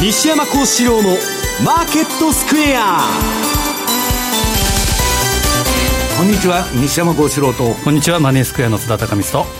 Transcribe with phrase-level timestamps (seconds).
[0.00, 1.10] 西山幸四郎の
[1.62, 3.00] マーケットスクエア。
[6.16, 7.74] こんにちは西山幸四郎と。
[7.84, 9.50] こんにちはマネースクエアの津田隆光と。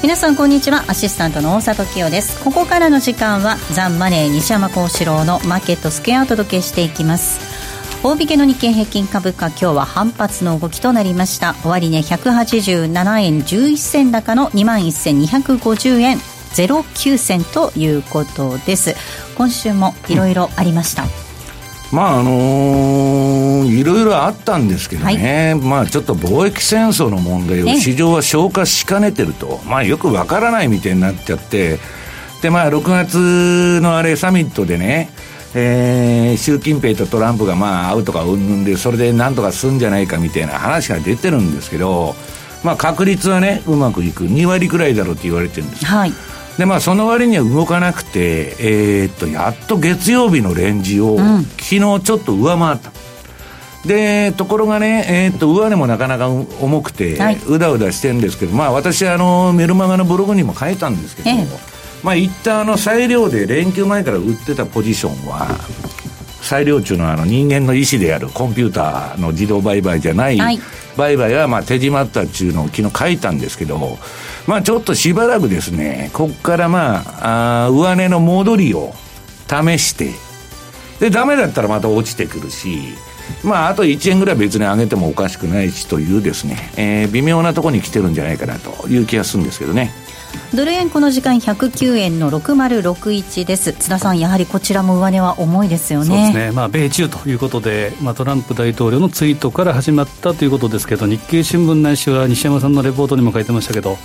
[0.00, 2.44] 皆さんこんにちはアシスタントの大里清です。
[2.44, 7.40] ここからの時間はザンマネー西山幸四郎のマーケットスクエアをお届けしていきます。
[8.04, 11.56] 大引けの日経平均株価今日は反発の動きとなりました。
[11.64, 16.20] 終値187円11銭高の21,250円
[16.54, 18.94] 09銭ということです。
[19.36, 21.08] 今週もいろいろありました、うん。
[21.92, 31.78] まああのー、いろいろあったんですけどね、はい、まあちょっと貿易戦争の問題を市場は消化しかねてると、まあよくわからないみたいになっちゃって、
[32.42, 35.08] でまあ6月のあれサミットでね、
[35.54, 42.14] えー、習近平とトランプがまあ会うとかうんぬんで、それでなんとかすんじゃないかみたいな話が出てるんですけど、
[42.64, 45.86] まあ確率はね、うまくいく、2割くらいだろうって言われてるんです。
[45.86, 46.12] はい。
[46.58, 52.92] でまあ、その割には動かなくて、えー、っとやっと月曜日のレンジを、昨日ちょっと上回った。
[53.86, 61.46] でところがね、えー、っと上値もなかなか重くて、はい、うだうだしてるんですけど、まあ、私あの、メルマガのブログにも書いたんですけど、ええ。
[62.02, 65.48] まあ、一旦あの裁量で連休前から売ってたポジションは、
[66.44, 70.38] 裁量中のあの人間の意思であるコンピューターの自動売買じゃない
[70.96, 73.98] 売買はまあ手締まったっていうのを昨日書いたんですけど、
[74.46, 78.92] まあちょっとしばらくですね、ここからまあ、あ上値の戻りを
[79.48, 80.10] 試して、
[81.00, 82.94] で、ダメだったらまた落ちてくるし、
[83.42, 89.92] まあ、あと1円ぐらい別に上げてもおかしくないしというですね、えー、微妙なところに来てるんじゃないかなという気がするんですけどね。
[90.54, 93.72] ドル円この時間109円の6061です。
[93.72, 96.06] 津田さんやはりこちらも上値は重いですよね。
[96.06, 96.50] そうですね。
[96.52, 103.96] まあ米中ということで、まあ、トランプ大統領のツイートから始まったということですけど日経新聞ないしは西山さんのレポートにも書いてましたけど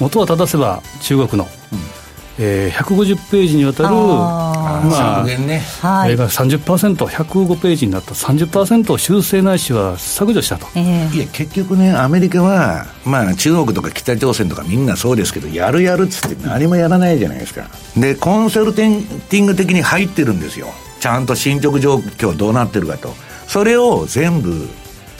[0.00, 1.98] 元は正せば中国の、うん
[2.40, 8.14] えー、150ページにわたるまあ、ね、はい、が30%、105ページになった。
[8.14, 20.68] 30%を修正ないしは削除したと、えー、いや結局ね、アメリカは、まあ、中国とか北朝鮮とかみんなそうですけど、やるやるっつって何もやらないじゃないですか、で、コンサルティング的に入ってるんですよ、
[21.00, 23.14] ちゃんと進捗状況どうなってるかと、
[23.48, 24.68] それを全部、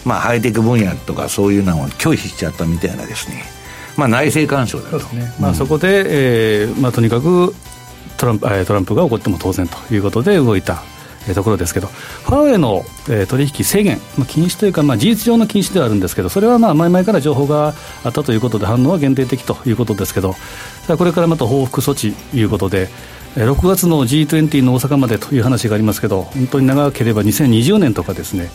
[0.05, 3.58] まあ、ハイテク分野とかそういうのを拒否しちゃったみたいなですね。
[3.99, 5.31] まあ、内政干渉だと、ね。
[5.41, 6.05] まあ、そこで、
[6.63, 7.53] えーまあ、とにかく
[8.17, 10.83] トランプトランプが起こっても当然ということで動いた
[11.35, 20.37] ところですけど、ファーウェイの、えー、取引制限、まあ、禁止というか、まあ、事実上の禁止ではあるんですけど、それはまあ前々から情報があったということで、反応は限定的ということですけど、
[20.97, 22.89] これからまた報復措置ということで、
[23.35, 28.49] 6月の G20 の大阪までという話がありますけど、本当に長ければ2020年とかですね、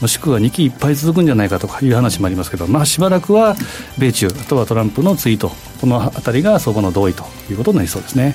[0.00, 3.54] もしくは2期いっぱい続くんじゃないかとかいう話もありますけど、まあ、しばらくは
[3.98, 5.50] 米中、あとはトランプのツイート、
[5.80, 8.34] この辺りが相場の同意ということになりそうですね。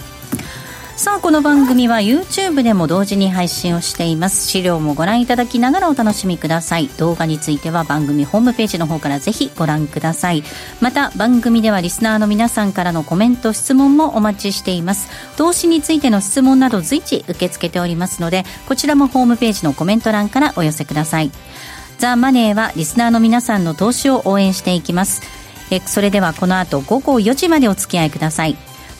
[0.97, 4.47] さあこの番組は YouTube でも同時に配信をしています。
[4.47, 6.88] 資料もご覧いただきながらお楽しみください。
[6.88, 10.44] 動画については番組ホームページの方からぜひご覧ください。
[10.79, 15.09] また番組ではリスナーの皆さんからのコメント質問もお待ちしています。
[15.35, 21.29] 投資についての質問など随時受け付けておりますのでこちらもホームページのコメント欄からお寄せください。
[21.97, 25.23] ザ・マネーはリスナーの皆さんの投資を応援していきます。
[25.72, 28.56] えそれではこの後午後4時までお付き合いください。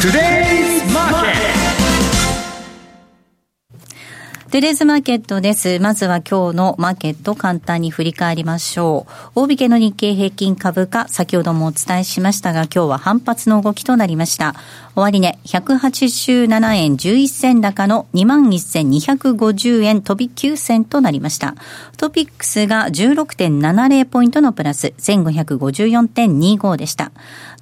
[0.00, 0.18] トゥデ
[4.70, 5.78] イズマーケットです。
[5.78, 9.06] まずは今日のマーケット簡単に振り返りましょ
[9.36, 9.40] う。
[9.42, 14.54] 大引けの日経平均株価、先ほどもお伝えしましたが、今日は反発の動きとなりました。
[14.96, 21.54] 終値、187円11銭高の21,250円飛び9銭となりました。
[21.96, 27.12] トピックスが16.70ポイントのプラス、1554.25でした。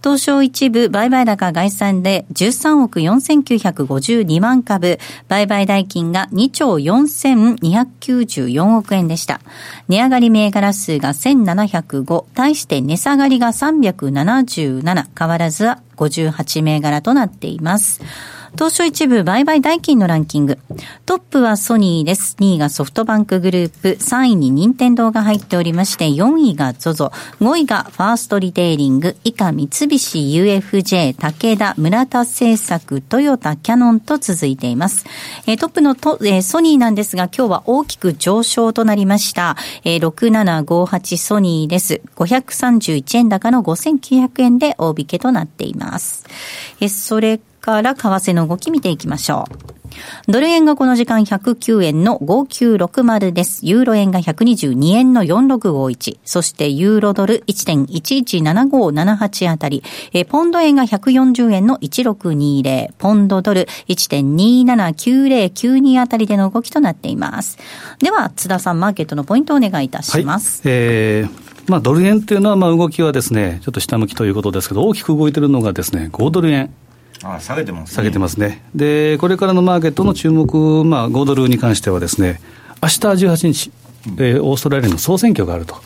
[0.03, 4.99] 東証一部売買高概算で13億4952万株、
[5.29, 9.41] 売買代金が2兆4294億円でした。
[9.89, 18.01] 値上がり銘柄数が1705、対して値下がりが377、変わらずは58銘柄となっています。
[18.53, 20.59] 東証一部売買代金のランキング。
[21.07, 22.37] トップはソニーです。
[22.41, 27.11] 2位がソフトバンクグループ、3位に任天堂が入っておりまして、4位が ZOZO、
[27.41, 35.05] 5位がファーストリテイリング、以下三菱 UFJ、武田、村田製作、トヨタ、キャノンと続いています。
[35.47, 39.57] え、トップのと、え、ソニーなんですが、今日は大きく上昇となりました。
[39.85, 42.01] えー、6758ソニーです。
[42.17, 46.25] 531円高の5900円で大引けとなっています。
[46.81, 49.53] え、それから為替の動き見ていきましょう。
[50.31, 53.67] ドル円がこの時間109円の5960です。
[53.67, 56.19] ユーロ円が122円の4651。
[56.25, 59.83] そしてユーロドル1.117578あたり。
[60.15, 62.93] えポンド円が140円の1620。
[62.97, 67.59] ポンドドル1.279092あたりでの動きとなっています。
[67.99, 70.67] では、津田さん、マーケットのポイントをお願いいたします。
[70.67, 76.71] はい、えーまあ、ドル円っていうのは、まあ、動きはですね、ちょっと下向きということですけど、大きく動いてるのがですね、5ドル円。
[77.23, 78.63] あ下げてます、ね、下げてますね。
[78.75, 82.41] で、これからのマーケットの注目、まあ、5ドルに関してはですね、
[82.83, 83.71] 明日18日、
[84.19, 85.77] えー、オーストラリアの総選挙があると。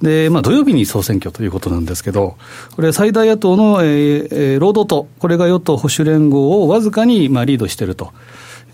[0.00, 2.36] で、まあ、土曜日に総選挙ということなんですけど、
[2.74, 8.12] これ、最大野党の、えーえー、労働党、これが与党保守連合をわずかに、まあ、リードしていると。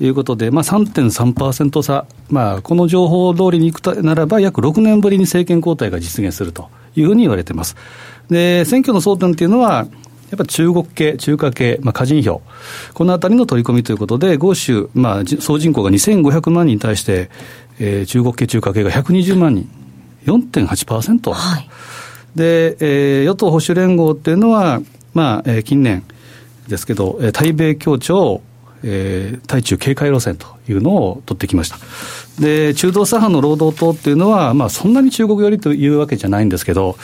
[0.00, 7.76] いうことで、まあ、3.3%差、まあ、この情報通りにいくならば、約6年ぶりに政権交代が実現するというふうに言われています。
[8.28, 9.86] で、選挙の争点っていうのは、
[10.32, 12.40] やっぱり中国系、中華系、まあ、個人票、
[12.94, 17.28] このあたりの取り込みということで、豪州、まあ、総人口が2500万人に対して、
[17.78, 19.68] えー、中国系、中華系が120万人、
[20.24, 21.32] 4.8%。
[21.34, 21.68] はい、
[22.34, 24.80] で、えー、与党保守連合っていうのは、
[25.12, 26.02] まあ、えー、近年
[26.66, 28.40] ですけど、対米協調、
[28.82, 31.78] えー、対中警戒路線というのを取ってきました。
[32.40, 36.96] で、中道左派の労働党っていうのは、まあ、そんなに中国寄りというわけじゃないんですけど、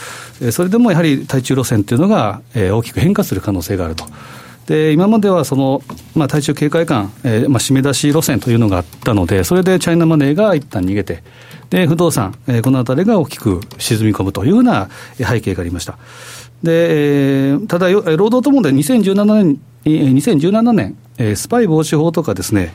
[0.51, 4.05] それでもやはり対中路線っていうのが、えー、大きく変化する可能性があると。
[4.69, 5.81] で今まではその、
[6.13, 11.23] まあ、対中警戒感、えーまあ、締め出し路線というのがあったので、それでチャイナマネーが一旦逃げて、
[11.71, 15.97] で不動産、えー、このあたりが大きく沈み込むというような背景がありました。
[16.61, 20.97] で、えー、ただ、労働党問題2017年、2017年、
[21.35, 22.73] スパイ防止法とかですね、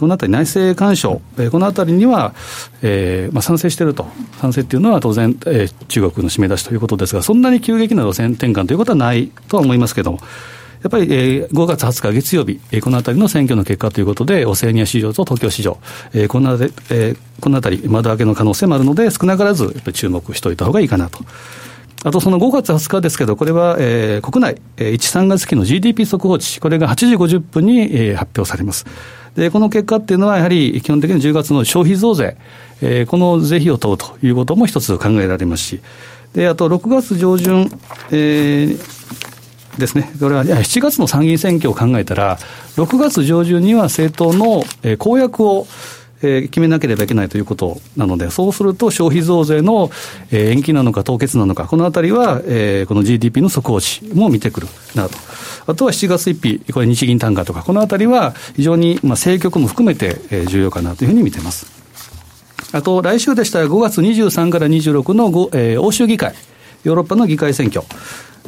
[0.00, 2.34] このあたり内政干渉、このあたりには、
[2.82, 4.06] えーまあ、賛成していると、
[4.40, 10.18] 賛成っていうのは当然、えー、中国の締め出しということですが、そんなに急激な路線転換ということはないとは思いますけれども、
[10.82, 15.78] やっぱり、えー、5月20日月曜日、えー、このあたりの選挙の結果ということで、オセアニア市場と東京市場、
[16.12, 21.20] えー、このあたり、えー、り、窓開けの可能性もあるので、少なからずやっぱり注目しておいたほうがいいかなと。
[22.04, 28.86] あとその5月20日ですけど、これは、えー、国内、えー、1、3月期の GDP 速報値、これが8時50分に、えー、発表されます。
[29.34, 32.36] で、この結果っていうのは、やはり基本的に10月の消費増税、
[32.82, 35.80] えー、この是非を問うということも一つ考えられますし、
[36.34, 37.68] で、あと6月上旬、
[38.12, 38.78] えー、
[39.78, 42.38] ですね、これは7月の参議院選挙を考えたら、
[42.76, 44.64] 6月上旬には政党の、
[44.98, 45.66] 公約を
[46.22, 49.90] えー、決めなければいけないということなので、そうすると消費増税の、
[50.30, 55.16] えー、延期なのか凍結なのか、このあたりは、えー、この GDP の速報値も見てくるなと。
[55.66, 61.66] あとは7月1日、これ日銀単価とか、このあたりは非常に、まあ、政局も含めて、えー、重要かなというふうに見てます。
[62.72, 66.34] あと、来週でしたら5月23から26の、えー、欧州議会、
[66.84, 67.84] ヨーロッパの議会選挙。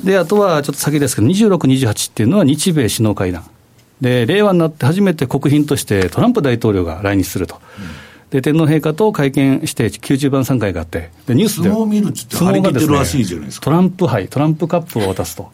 [0.04, 3.44] で、あとはちょっと先ですけど、26、28っていうのは日米首脳会談。
[4.00, 7.61] で、令和になって初めて国賓としてトランプ大統領が来日すると。
[8.30, 11.69] で、天皇陛下と会見して90番参会があって、で、ニュースで。
[11.69, 13.64] 相撲見るって張り切ってるらしいじゃないですか。
[13.64, 15.50] トランプ杯、トランプカップを渡すと。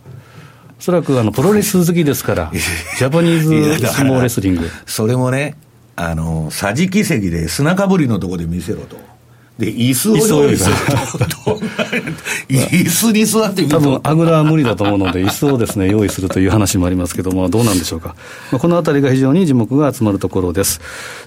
[0.79, 4.69] おそらくあのプロレス好きですから、ジャパニーズ相撲レスリング。
[4.85, 5.57] それもね、
[5.97, 8.99] あの、桟敷席で砂かぶりのとこで見せろと。
[9.59, 10.77] で、椅子を用意する
[11.45, 11.59] と。
[12.49, 18.15] 椅子に座ってみ多分、あぐらは無理だと思うので、椅子をですね、用意するという話もありますけども、どうなんでしょうか。
[18.53, 20.81] まあ、このあたりが非常に樹木が集まるところです。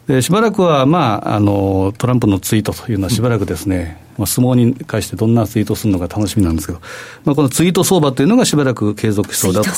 [0.07, 6.81] で、しばらくは、まあ、あの、トランプのツイートというのはしばらくですね、まあ、相撲に関してどんなツイートするのか楽しみなんですけど、
[7.25, 9.69] まあ、このツイート相場というのがしばらく継続しそうだと。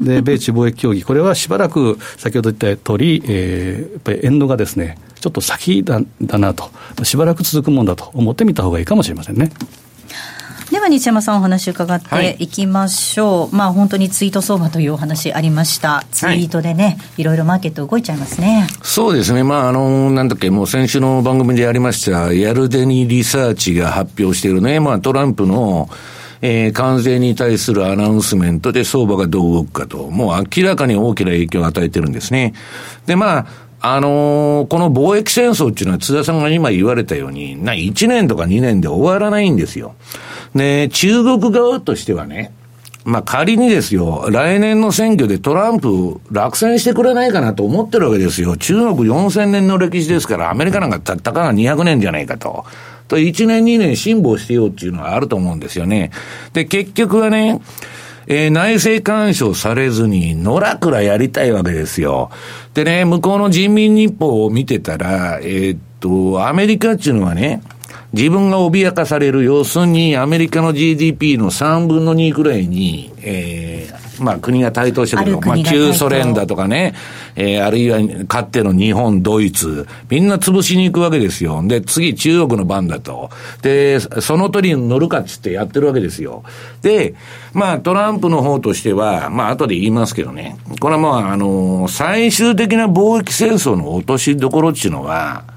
[0.00, 6.70] で、米中貿易協議、これはしばらく先ほど言った通り、えー、やっぱり円度がですね、ちょっと先だだなと、
[7.02, 9.50] しばらく続くもんだと思ってみた方がいいかもしれませんね。
[10.70, 12.48] では西山さんお話伺ってい。
[12.48, 16.04] きましょう、はい、まあ本当にツイート相場というお話ありました。
[16.10, 18.66] ツイートでね、はい、いろいろマーケット動いちゃいますね。
[18.82, 19.44] そうですね。
[19.44, 24.78] まああのなんだっけもう先週の番組でやりましたヤルデニリサーチが発表しているね。
[24.78, 25.88] まあトランプの
[26.46, 32.52] えー、関税に対するアナウンスメントで相場がどう動くかと、もう明らかに大きな影響を与えてるんですね。
[33.06, 33.46] で、まあ、
[33.86, 39.94] あのー、この貿易戦争っていうのは津田さんが今言われたように、な、1年とか2年で終わらないんですよ。
[40.54, 42.54] で、中国側としてはね、
[43.04, 48.56] まあ仮にですよ、来年の選挙でトランプ落選してくれないかなと思ってるわけですよ。
[48.56, 52.64] 中国4000年の歴史ですから、アメリカなんかたったかが200年じゃないかと。
[53.06, 56.10] と1年2年辛抱してようっていうのはあると思うんですよね。
[56.54, 57.60] で、結局はね、
[58.26, 62.30] えー、内政干渉されずに、のらくらやりたいわけですよ。
[62.74, 67.62] でね、向こうの人民日報を見てたら、えー、っと、アメリカっていうのはね、
[68.12, 75.38] 自分が脅かされる、要するにアメリカの GDP の3分の2くらいに、えー、まあ国が台頭してくる。
[75.40, 76.94] まあ旧ソ連だとかね、
[77.36, 81.62] えー、あるいはかつての日本、ドイツ、みんな潰しに行くわけですよ。
[81.66, 83.30] で、次中国の番だと。
[83.62, 86.44] で、その鳥に乗るかっつってやってるわけですよ。
[86.82, 87.14] で、
[87.52, 95.53] まあトランプの方としては、まあ後で言いますけどね、これはまああの、最終的な貿易戦争の落としどころっていうのは、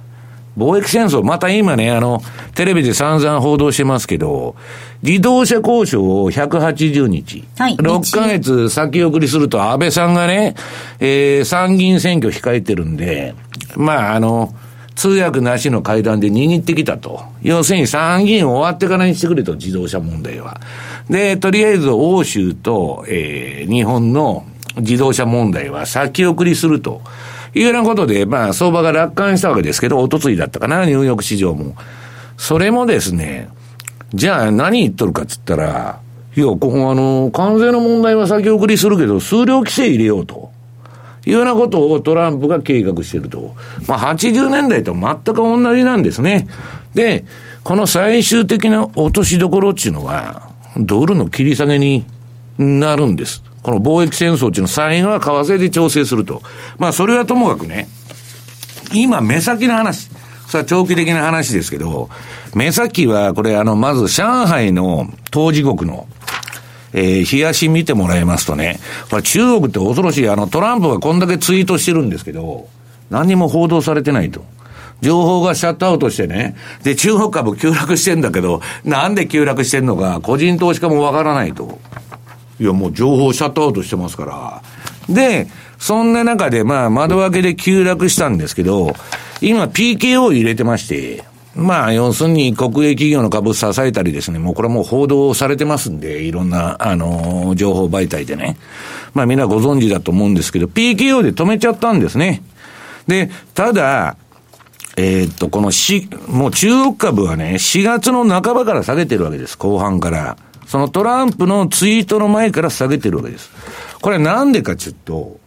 [0.57, 2.21] 貿易戦争、また今ね、あの、
[2.55, 4.55] テレビで散々報道してますけど、
[5.03, 10.55] 自動車交渉を180日、はい、6ヶ月先送りすると、安倍さんがね、
[10.99, 13.35] えー、参議院選挙控えてるんで、
[13.75, 14.55] まあ、あの、
[14.95, 17.21] 通訳なしの会談で握ってきたと。
[17.43, 20.59] 要するに参議院終わってからにしてくれと、自動車問題は。
[21.07, 24.43] で、とりあえず欧州と、えー、日本の
[24.77, 27.01] 自動車問題は先送りすると。
[27.57, 31.75] いうようなことで、まあ、相場が楽観したわけですけど、おとついだったかな、ニューヨーク市場も。
[32.37, 33.49] それもですね、
[34.13, 35.99] じゃあ何言っとるかっつったら、
[36.35, 40.51] いや、ここあの、関税の問題は先送りするけど、数量規制入れようと。
[41.25, 43.55] いうようなことをトランプが計画してると。
[43.85, 46.47] まあ、80年代と全く同じなんですね。
[46.93, 47.25] で、
[47.63, 52.05] この最終的な落としどころっていうのは、ドルの切り下げに
[52.57, 53.43] なるんです。
[53.67, 56.41] この貿易戦争っていうの最後は為替で調整すると。
[56.77, 57.89] まあ、それはともかくね、
[58.93, 60.09] 今、目先の話。
[60.47, 62.09] それは長期的な話ですけど、
[62.55, 66.07] 目先は、これ、あの、まず、上海の当事国の、
[66.93, 72.69] えー、日足見てもらいますとね、これ中国って恐ろしい、あの、トランプがこんだけツイートしてるんですけど、
[73.09, 74.45] 何も報道されてないと。
[75.01, 76.55] 情報がシャットアウトしてね。
[76.83, 81.81] で、中国株急落してんだけど、なんで急落してんのか、個人投資家もわからないと。
[82.59, 85.13] いや、もう情報シャットアウトしてますから。
[85.13, 85.47] で、
[85.77, 88.95] そんな中で、まあ、窓開けで急落したんですけど、
[89.41, 91.23] 今 PKO 入れてまして、
[91.55, 98.57] まあ、要するに国営企業の株支えたりですね、もうこれはもう報道されてますんで、いろんな、あの、情報媒体でね。
[99.13, 102.43] まあみんなご存知だと思うんですけど、PKO で止めちゃったんですね。
[103.07, 104.17] で、ただ、
[104.97, 110.37] えー、っと、このし、もう中国株はね、4月の半ばから下げてるわけです、後半から。
[110.67, 113.49] そのトランプのツイートの前から下げてるわけです。
[114.01, 115.39] これなんでかちょっと、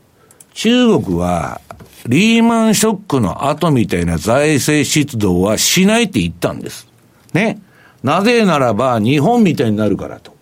[0.55, 1.61] 中国は
[2.07, 6.89] リーマンショックの後みたいな財政出動はしないって言ったんです。
[7.35, 7.61] ね。
[8.03, 10.35] なぜならば日本みたいになるからと。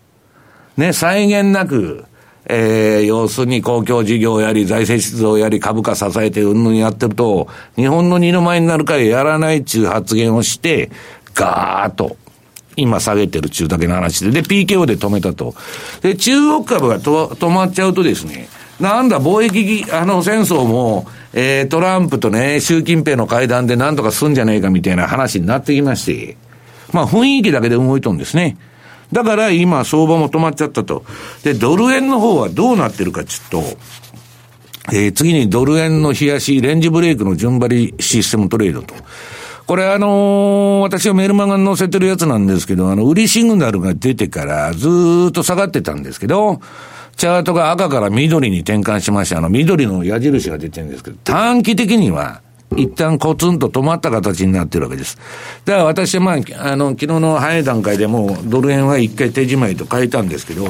[0.77, 2.05] ね、際限なく、
[2.47, 10.91] えー、要するに公共事業やり、財政出動やり、株価支えてうんぬんやってると、日本の二の舞になるからやらないっていう発言をして、
[11.35, 12.17] ガーッと
[12.79, 15.55] 今下げてる中だけの話で、で、PKO で止めたと。
[16.01, 18.49] で、中国株がと止まっちゃうとですね、
[18.81, 26.37] なんだ、貿易、あの、戦争も、えー、トランプとね、習近平の会談でなんとかすんじゃねえかみたいな話になってきまして、
[26.93, 28.57] まあ雰囲気だけで動いとんですね。
[29.13, 31.05] だから今相場も止まっちゃったと。
[31.43, 33.79] で、ドル円の方はどうなってるかちょっと、
[34.93, 38.95] えー、次にドル円の冷やし、レンジブレイクの順張りシステムトレードと。
[39.69, 46.63] これあのー、私がメルマガに載せてるやつなんですけど、あの、売りシグナルが出てからずーっと下がってたんですけど、
[47.17, 52.41] チャートが赤から緑に転換しまして、あの、緑の矢印が出てるんですけど、短期的には、
[52.79, 55.19] 一旦コツンと止まった形になってるわけです。
[55.67, 60.67] だから私はまあ、あの、昨日の早い段階でもドル円は一回手締まいと変えたんですけど、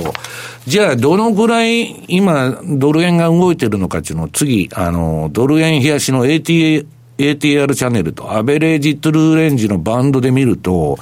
[0.67, 6.85] じゃあどのぐらい今ドル円が動いてるのかっていうのを次、あの、ドル円冷やしの ATA
[7.19, 10.99] ATR チャンネルとアベレージトゥルーレンジのバンドで見ると、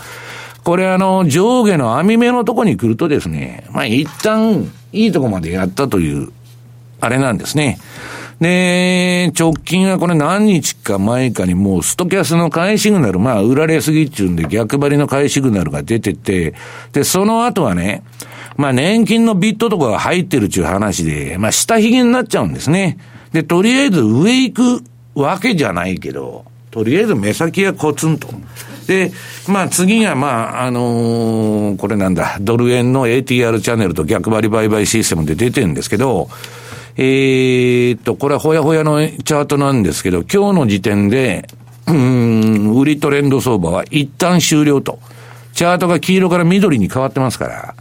[0.65, 6.33] これあの、上下の網目のとこに来るとですね、まあ一旦いいとこまでやったという、
[7.01, 7.79] あれなんですね。
[8.41, 16.55] で、直近はこれ何日か前かにもうストキャスの買いシグナル、まあ売られすぎっちゅうんで逆張りの買いシグナルが出てて、
[16.93, 18.03] で、その後はね、
[18.57, 22.99] まあ年金のビットとかが入ってるっていう話で、まあ下髭になっちゃうんですね。
[23.33, 24.85] で、とりあえず上行く
[25.17, 28.29] わけじゃないけど、とりあえず目先はコツンと。
[28.87, 29.11] で、
[29.49, 36.29] まあ次が、まあ、あのー、これなんだ、ドル円の ATR チャンネルと逆張り売買システムで出てるんですけど、
[36.97, 41.49] えー、っと、これはほやほやのチャートなんですけど、今日の時点で、
[41.89, 44.99] うん、売りトレンド相場は一旦終了と。
[45.53, 47.75] チャートが黄色から緑に変わってますから、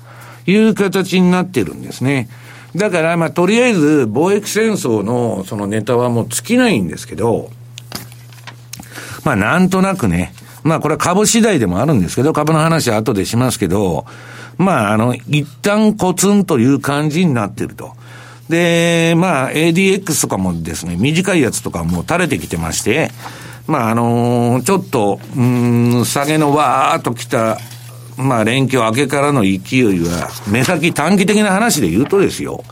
[0.48, 2.30] いう形になってるんですね。
[2.76, 7.50] だから、まあ、とりあえず、貿易戦争のそのネタはもう尽きないんですけど、
[9.24, 14.06] まあ、なんとなくね、まあ、これは株次第でもあるんですけど、株の話は後でしますけど、
[14.58, 17.94] まあ、あの、一旦コツンという感じになってると。
[18.50, 23.12] で、まあ、ADX とかもですね、短いやつとかも垂れてきてまして、
[23.68, 27.58] まあ、あのー、ちょっと、うん、下げのわーっと来た、
[28.18, 32.64] まあ、連休明けからの勢いは、目先短期的な話で言うとですよ、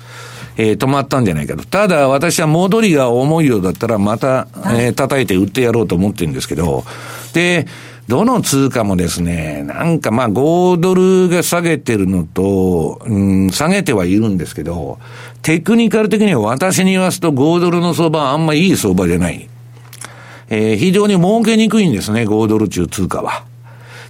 [0.57, 1.65] えー、止まったんじゃないかと。
[1.65, 4.47] ただ、私は戻りが重いようだったら、また、
[4.77, 6.85] えー、叩いて売ってやろうと思ってるんですけど、
[7.33, 7.67] で、
[8.07, 14.99] どの通貨もですね、なんかまあ5ドルが下げてるのと、うん、下げてはいるんですけど、
[15.41, 19.49] テクニカル的には私に言わすと5ドルの相場はあんまいい相場じゃない。
[20.49, 23.45] えー、非常に儲けにくいんですね、5ドル中通貨は。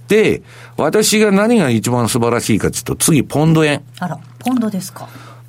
[0.08, 0.42] で、
[0.76, 3.82] 私が何が一番素晴らしいかというと、次、ポンド円。
[3.98, 5.08] あら、ポンドですか。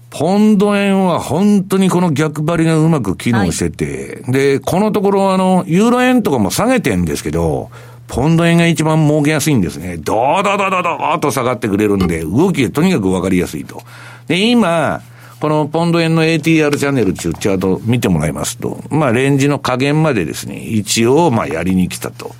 [0.09, 7.69] ポンド円は本当にこの逆張りがうまく機能してて、はい、で、このところあの、ユーロ円とかも下げてんですけど、
[8.07, 9.97] ポンド円が一番儲けやすいんですね。
[9.97, 13.81] ドードドドドーと下がってくれるんで、動きがとにかくわかりやすいと。
[14.27, 15.01] で、今、
[15.41, 22.33] このポンド円の ATR チャンネルっていうチャート見てもらいますと、まあ、レンジの加減までですね、一応、まあ、やりに来たと。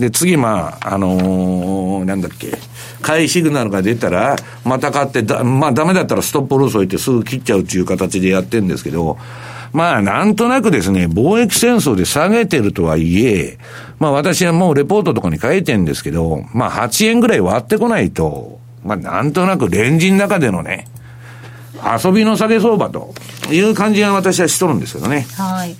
[0.00, 2.56] で、次、まあ、あのー、なんだっけ、
[3.02, 9.18] 買いシグナルが出たら、また買ってだ、まあ、ダメだったらストップロス置いてすぐ切っちゃうっていう形でやってるんですけど、
[9.74, 13.58] まあ、なんとなくですね、貿易戦争で下げてるとはいえ、
[13.98, 20.86] まあ私はもうレポートとかに書いてんですけど、まあ8円ぐらい割ってこないと、まあなんとなくレンジの中でのね、
[21.74, 23.14] 遊びの下げ相場と
[23.50, 25.26] いう感じが私はしとるんですけどね。
[25.36, 25.76] はい。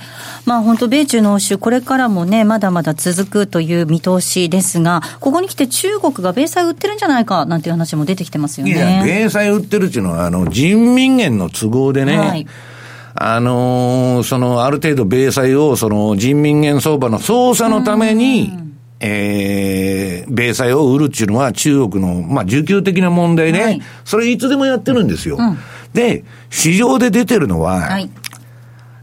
[0.46, 8.72] まあ本当、米中の応酬、これからもね、まだまだ続くという見通しですが、ここに来て中国が米債売ってるんじゃないかなんていう話も出てきてますよね。
[8.72, 12.46] いや、米債売ってるっていうのは、あの、人民元の都合でね、はい
[13.14, 18.50] あのー、その、ある程度米債を、その、人民元相場の操作のために、
[19.00, 25.36] えー、米債を売るっていうのは中国の、まあ、需給的な問題で、はい、それいつでもやってるんですよ。
[25.38, 25.58] うん、
[25.92, 28.10] で、市場で出てるのは、はい、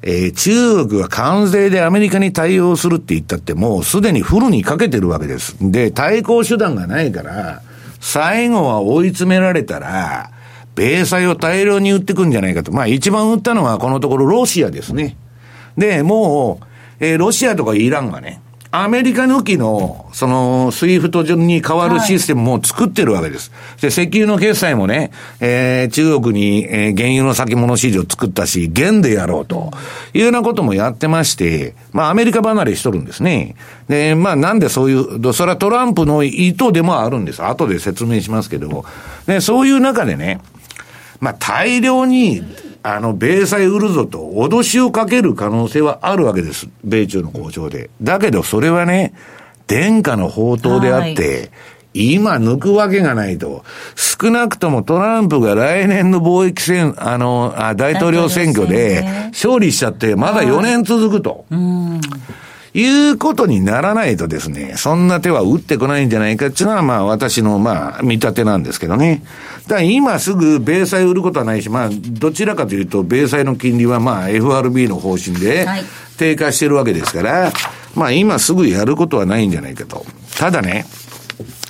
[0.02, 5.58] えー、中国が関税でアメリカに対応するって言ったって、もうすでにフルにかけてるわけです。
[5.60, 7.62] で、対抗手段がないから、
[8.00, 10.32] 最後は追い詰められたら、
[10.76, 12.72] 米債を大量に売ってくんじゃないかと。
[12.72, 15.18] まあ一番売ったのはこのところロシアですね。
[15.76, 16.66] で、もう、
[17.00, 18.42] えー、ロシアとかイランがね、
[18.72, 23.52] アメリカ抜きの、その、 SWIFT に代わるシステムも作ってるわけです。
[23.52, 29.72] はい、で、石油の決済もね、えー、中国に、えー、原油の先物市場作ったし、元でやろうと、
[30.14, 33.56] いうようなこともやってまして、まあ、アメリカ離れしとるんですね。
[33.88, 37.44] で、まあ、なんでそういう、それはトランプの意図でもあるんです。
[37.44, 38.86] 後で説明しますけど、
[39.28, 40.42] で、そういう中でね、
[41.20, 42.42] まあ、大量に、
[42.90, 46.70] あの、米債売るぞと脅しをかける可能性はあるわけです。
[46.86, 47.90] 米中の交渉で。
[48.02, 49.14] だけど、それはね、
[49.68, 51.50] 殿下の宝刀であって、はい
[51.94, 53.64] 今抜くわけがないと。
[53.96, 61.46] 少なくともトランプが来年の貿易戦、あの、あ大統領選挙で勝利しちゃって、まだ4年続くと。
[61.50, 61.58] いう
[63.18, 69.24] ことにならないとですね、そんな手は打ってこないんじゃないかっていうのは、まあ私のまあ見立てなんですけどね。
[69.64, 75.66] だから今すぐ米債売ることはないし、まあどちらかというと、米債の金利はまあ FRB の方針で
[76.18, 77.52] 低下してるわけですから、
[77.96, 80.06] まあ今すぐやることはないんじゃないかと。
[80.38, 80.86] ただね、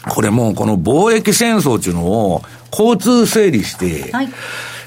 [0.09, 2.41] これもうこの貿易戦争っていうのを
[2.71, 4.29] 交通整理して、はい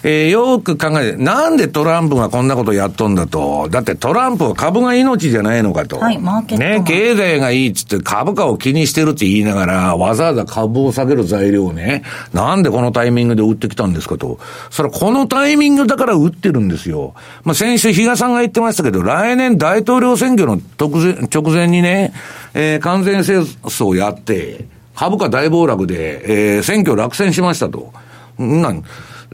[0.03, 3.69] えー、よく考えて、なんでトランプがこんなことやっとんだと。
[3.71, 5.99] だってトランプは株が命じゃないのかと。
[5.99, 14.39] はい、マーケットね、経済がいいっつって株価を気にしてるって言いながら、わざわざ株を下げる材料をね、なんでこのタイミングで売ってきたんですかと。
[14.71, 17.15] それはこのタイミングだから売ってるんですよ。
[17.45, 22.13] まあ、先週比嘉さんが言ってましたけど、来年大統領選挙の直前直前にね、
[22.55, 27.93] えー、完全戦争をやって、株価大暴落で、えー、選挙落選しましたと。
[28.39, 28.85] なん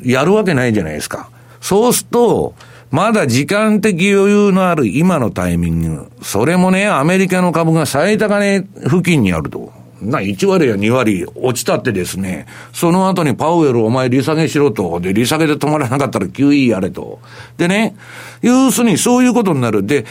[0.03, 1.29] やるわけないじゃないですか。
[1.61, 2.55] そうすると、
[2.91, 9.73] まだ時間的余裕のある今のタイミング、それもね、アメリカの株が最高値付近にあると。
[10.01, 15.01] な、1割や2割落ちたってですね、その後にパウエルお前利下げしろと。
[15.01, 17.19] で、利下げで止まらなかったら QE やれと。
[17.57, 17.97] でね、
[18.43, 19.85] 要するにそういうことになる。
[19.85, 20.05] で、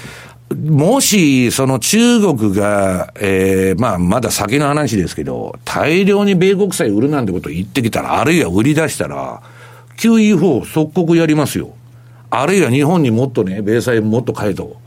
[0.53, 9.41] もし、その中国が、ええー、まあ、まだ先の話ですけど、大量に米国債売るなんてことを言ってきたら、あるいは売り出したら、
[9.97, 11.73] QE4 即刻やりますよ。
[12.29, 14.77] あるいは日本にもっとね、米債もっと買えと。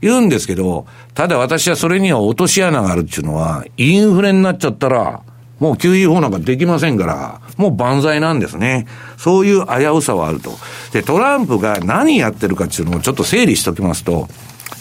[0.00, 5.22] 言うんですけど、ただ私はそれには落とし穴があるっていうのは、インフレになっちゃったら、
[5.60, 8.86] もう QE 法なんかできませんから、もう万歳なんですね。
[9.16, 10.50] そういう危うさはあると。
[10.92, 14.28] で、トランプが何やってるかっていうのをちょっと整理しておきますと、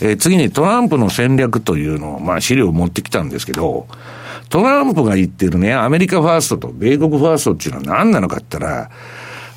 [0.02, 3.88] えー、次にトランプの戦略というのを、まあ資料を持ってきたんですけど、
[4.50, 8.90] トランプが言ってるね、アメリカファーストと米国ファーストっていうのは何なのかって言ったら、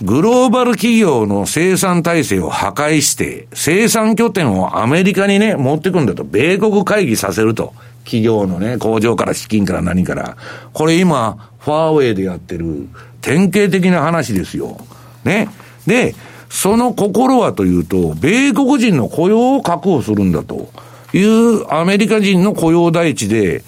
[0.02, 7.72] グローバル企業の生産体制を破壊して、生産拠点をアメリカにね、持ってくんだと、米国会議させると。
[8.04, 10.36] 企業のね、工場から資金から何から。
[10.72, 12.88] これ今、ファーウェイでやってる、
[13.20, 14.78] 典型的な話ですよ。
[15.24, 15.48] ね。
[15.86, 16.14] で、
[16.48, 20.70] その心はというと、米国人の雇用を確保するんだと
[21.12, 23.64] いうアメリカ人の雇用第一で、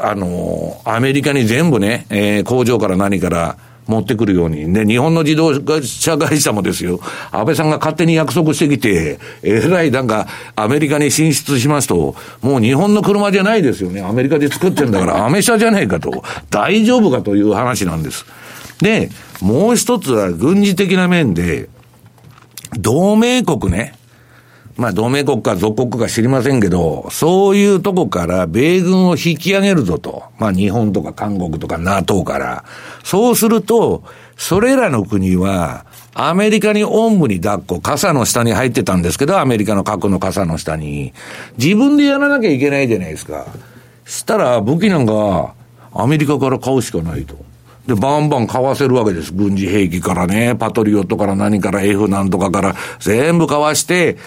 [0.00, 3.56] あの、アメリカに全部ね、えー、工場から何から
[3.88, 4.72] 持ってくるように。
[4.72, 7.00] で、日本の自動車会社もですよ、
[7.32, 14.02] 安倍さんが勝手に約束してきて、えらいなんか、アメリカに進出しますと、もう日本の車じゃないですよね。
[14.02, 16.22] アメリカで作ってんだから、アメ車じゃねえかと。
[16.50, 18.26] 大丈夫かという話なんです。
[18.80, 21.70] で、もう一つは軍事的な面で、
[22.78, 23.94] 同盟国ね、
[24.78, 30.22] まあ同盟国か属国か知りませんけど、そういうとこから米軍を引き上げるぞと。
[30.38, 32.64] まあ日本とか韓国とか NATO から。
[33.02, 34.04] そうすると、
[34.36, 41.12] それらの国は、アメリカにおんぶに抱っこ、傘の下に入ってたんですけど、アメリカの核の傘の下に。
[41.58, 43.46] 自分でやらなきゃいけないじゃないですか。
[44.06, 45.54] したら武器なんか、
[45.92, 47.34] アメリカから買うしかないと。
[47.88, 49.32] で、バンバン買わせるわけです。
[49.32, 54.18] 軍事兵器からね、パトリオットから何から F なんとかから全部買わして、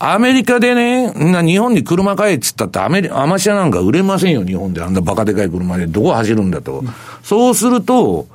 [0.00, 4.80] アメリカでね、な日本に車買えっつったってアメリ、アマシアなんか売れませんよ、日本で。
[4.80, 6.80] あんなバカでかい車でどこ走るんだと。
[6.80, 6.88] うん、
[7.24, 8.28] そうすると、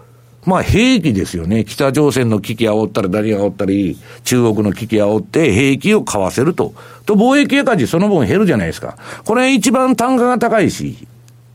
[0.46, 1.64] まあ兵器ですよね。
[1.64, 6.74] 北朝鮮の危機煽ったり、何が煽ったり、中国の危機煽って兵器を買わせると。
[7.06, 8.98] と、貿易赤字その分減るじゃないですか。
[9.24, 11.08] これ一番単価が高いし、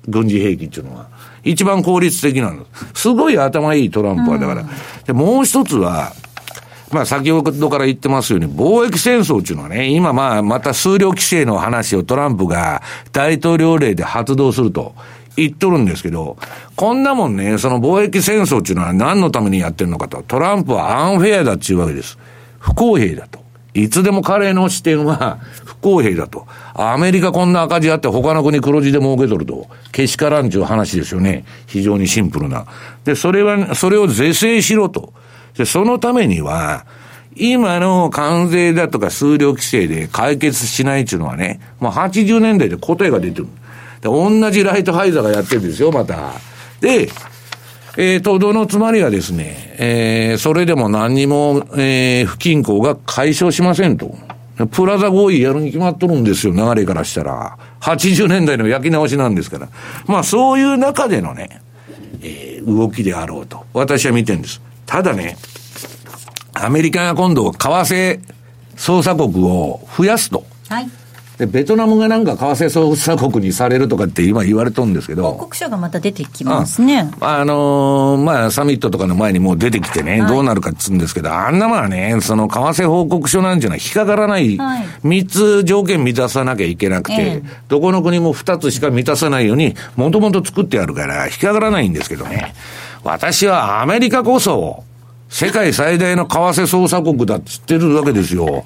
[0.08, 1.08] 軍事兵器っていうのは。
[1.44, 2.66] 一番効率的なの。
[2.94, 4.62] すごい頭いいトランプは、だから。
[4.62, 4.68] うん、
[5.06, 6.12] で、もう一つは、
[6.90, 14.94] まあ先ほどから言ってますように、貿易戦争っていうのはね、今まあまた数量規制の話をトランプが大統領令で発動すると
[15.36, 16.36] 言っとるんですけど、
[16.76, 22.18] こんなもんね、その貿易戦争っていうのは何のためにやってるのかと、トランプはアンフェアだっていうわけです。
[22.58, 23.38] 不公平だと。
[23.74, 26.46] いつでも彼の視点は不公平だと。
[26.74, 29.68] アメリカこんな赤字あって他の国黒字で儲けとると。
[29.92, 31.44] けしからんっていう話ですよね。
[31.66, 32.66] 非常にシンプルな。
[33.04, 35.12] で、それは、それを是正しろと。
[35.58, 36.86] で、そのためには、
[37.36, 43.48] 今の関税だとか数量規制で解決しないっていうのはね、もう80年代で答えが出てる。
[44.00, 46.32] で、同じライトハイザーがやってるんですよ、また。
[46.80, 47.08] で、
[47.96, 54.16] えー、とどのつまりはですね、えー、それでも何にも、えー、不均衡が解消しませんと。
[54.70, 57.58] プラザ合意やるに決まっとるんですよ、流れからしたら。
[57.80, 59.68] 80年代の焼き直しなんですから。
[60.06, 61.60] まあそういう中でのね、
[62.22, 63.64] えー、動きであろうと。
[63.72, 64.60] 私は見てるんです。
[64.88, 65.36] ただね、
[66.54, 68.20] アメリカが今度、為替
[68.74, 70.44] 操作国を増やすと。
[70.68, 70.88] はい。
[71.36, 75.24] で、ベトナムがなんか為替操作国にされるとかって今言われとるんですけど。
[75.32, 77.10] 報告書がまた出てきますね。
[77.20, 92.54] あ、あのー、まあ、サミットとかの前にもう出てきてね、はい、どうなるかっつうんですけど、あんなまあね、その為替報告書なんていうのは引っかからない、はい、3つ条件満たさなきゃいけなくて、えどこの国も2つしか満たさないように、もともと作ってあるから、引っかからないんですけどね。
[93.10, 94.84] 私はアメリカこそ、
[95.30, 98.64] 世界最大の為替操作国だって知ってるわけですよ。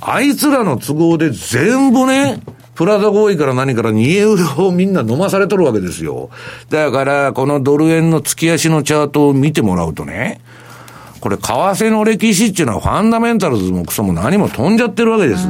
[0.00, 2.40] あいつらの都合で全部ね、
[2.74, 6.30] プラザ合意から何から2ユーロをみんな飲まされとるわけですよ。
[6.68, 10.40] だから、このドル円の月足のチャートを見てもらうとね、
[11.20, 15.46] これ、為替の歴史っていうのはファンダメンタルズもクソも何も飛んじゃってるわけです。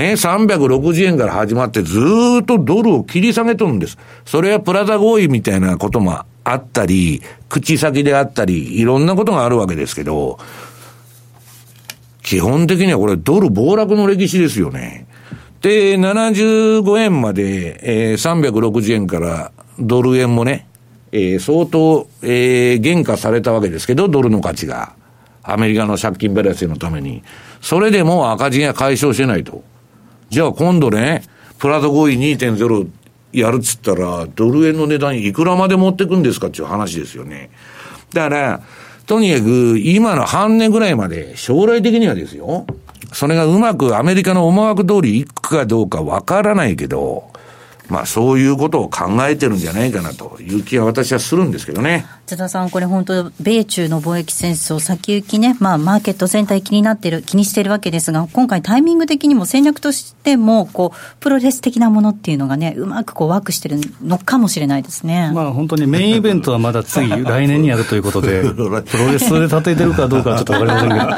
[0.00, 2.00] ね、360円から始まってず
[2.40, 3.98] っとドルを切り下げとるんです。
[4.24, 10.38] それはプラザ合意みたいなこともあったり、口先であったり、いろんなことがあるわけですけど、
[12.22, 15.06] 基本的にはこれドル暴落の歴史ですよね。
[15.60, 20.66] で、75円まで、えー、360円からドル円もね、
[21.12, 24.94] えー、相当、えー、減価されたわけですけど、ドルの価値が。
[25.42, 27.22] アメリカの借金ベラスのために。
[27.60, 29.62] それでも赤字が解消してないと。
[30.30, 31.24] じゃあ今度ね、
[31.58, 32.88] プラト合意2.0
[33.32, 37.50] やるっつったら、ドル円の値段いくらまで持ってくんですかっていう話ですよね。
[38.12, 38.60] だから、
[39.06, 42.64] とにかく今の半年ぐらいまで、将来的にはですよ、
[43.12, 47.32] それがうまくアメリカの思惑通りいくかどうかわからないけど、
[47.88, 52.06] まあそういうことを考えてるんじゃないかなという気は私はするんですけどね。
[52.30, 65.32] 津田さん、これ本当、米中の貿易戦争、先行きね、まあ、マーケット全体気になってる、気にしてるわけですが、今回タイミング的にも戦略としても、こう、プロレス的なものっていうのがね、うまくこう、ワークしてるのかもしれないですね。
[65.34, 68.70] まあ、本当にメインイベントはまだ次、 来年にやるということで、プロ
[69.10, 71.16] レスで例えてるかどうかはちょっとわかりませんけど、 ま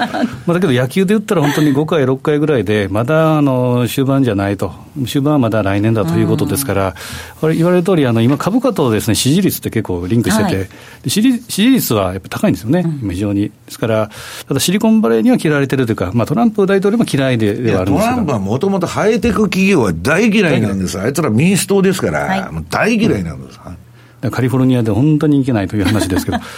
[0.49, 4.73] あ、だけど野球で言ったら本当に5回、6回ぐらいで、まだあの終盤じゃないと、
[5.07, 6.95] 終盤はまだ来年だということですから、
[7.43, 13.49] これ言われる通り、あの今、株価とですね支持率って結構リンクしてて、はい、支持率率はやっぱ高いんですよね、うん、非常に。
[13.49, 14.11] ですから、
[14.47, 23.61] ただシリコンバレーには嫌われてるというか、まあ、トランプ大統領も嫌いでではあるんですトランプはもともとハイテク企業は大嫌いなんです、あいつら民主党ですから、はい、もう大嫌いなんです、
[24.23, 26.39] うん、カリフォルニアで本当にいけないという話ですけど。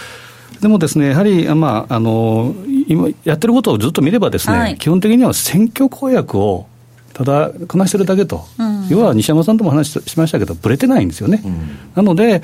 [0.61, 2.55] でもですね、やはり、まあ、あの
[2.87, 6.67] 今やってることをずっと見ればですね、はい、基本的には選挙公約を
[7.15, 12.41] ただ、こなしてるだけと、うん、要は西山さんとも話しましたけど、ぶれてないんですよね、うん、なので、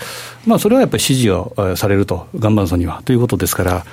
[0.47, 3.85] まあ、それはやっぱり支持をされると、岩盤層にはということですから。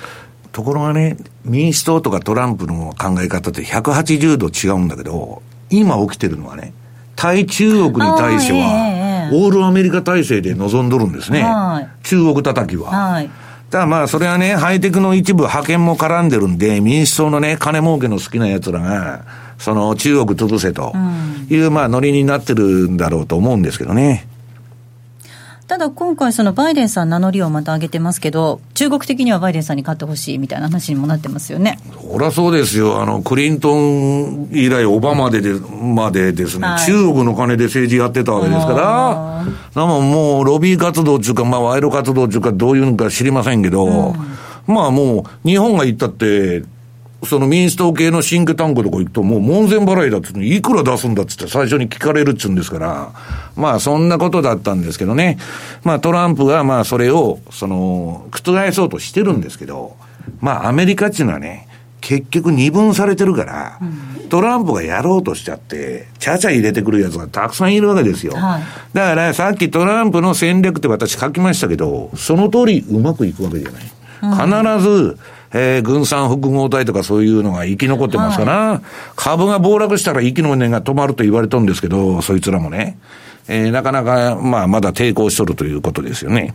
[0.51, 6.73] ところがね、民主党とかトランプの考え方って180度違うんだけど、今起きてるのはね、
[7.15, 11.45] 対中国に対しては、オールアメリカ体制で臨んどるんですね、
[12.03, 12.89] 中国叩きは。
[12.89, 13.29] はい。
[13.69, 19.25] ただまあ、それはね、ハイテクの一部、派遣も絡んでるんで、民主党のね、金儲けの好きな奴らが、
[19.59, 20.93] その中国潰せと
[21.49, 24.27] いう、まあ、ノリになってるんだろうと思うんですけどね。
[25.69, 31.77] ただ今回、そのバイデンさん名乗りをまた上げてますけど、中国的にはバイデンさんに勝ってほしいみたいな話にもなってますよね。
[32.11, 32.99] そりゃそうですよ。
[32.99, 39.45] あの、クリントン以来、オバマでで、までですね、はい、中国の金で政治やってたわけですから、
[39.75, 46.63] でももう、ロビー活動っていうか、まあ、賄賂活動っていうか、どういうのか知りませんけど、うん、まあもう、日本が言ったって、
[47.23, 53.11] その民主党系のシンクタンクとか行くと、もう門前払いだっつって、いくら出すんだっつって最初に聞かれるっつうんですから、
[53.55, 55.37] まあそんなことだったんですけどね。
[55.83, 59.95] まあトランプがまあそれを、その、覆そうとしてるんですけど、
[60.39, 61.67] まあアメリカっていうのはね、
[62.01, 63.79] 結局二分されてるから、
[64.29, 68.33] トランプがやろうとしちゃって、ちゃちゃ入れてくるやつがたくさんいるわけですよ。
[68.33, 73.83] はい、だからさっきトランプの戦略って私書きましたけど、その通りうまくいくわけじゃない。
[74.21, 75.17] 必ず、
[75.51, 78.81] えー、軍産複合体とかそういうのが生き残ってますから、はい、
[79.15, 82.99] 株が暴落したら息の根が止まると言われたんですけど、そいつらもね、
[83.47, 86.53] えー、なかなか、まあ、まだ抵抗しとるということですよね。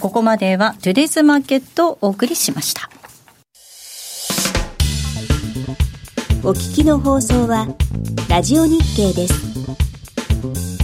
[0.00, 2.90] ここまでは、トゥデイズマーケットをお送りしました。
[6.42, 7.68] お聞きの放送は、
[8.28, 10.83] ラジオ日経です。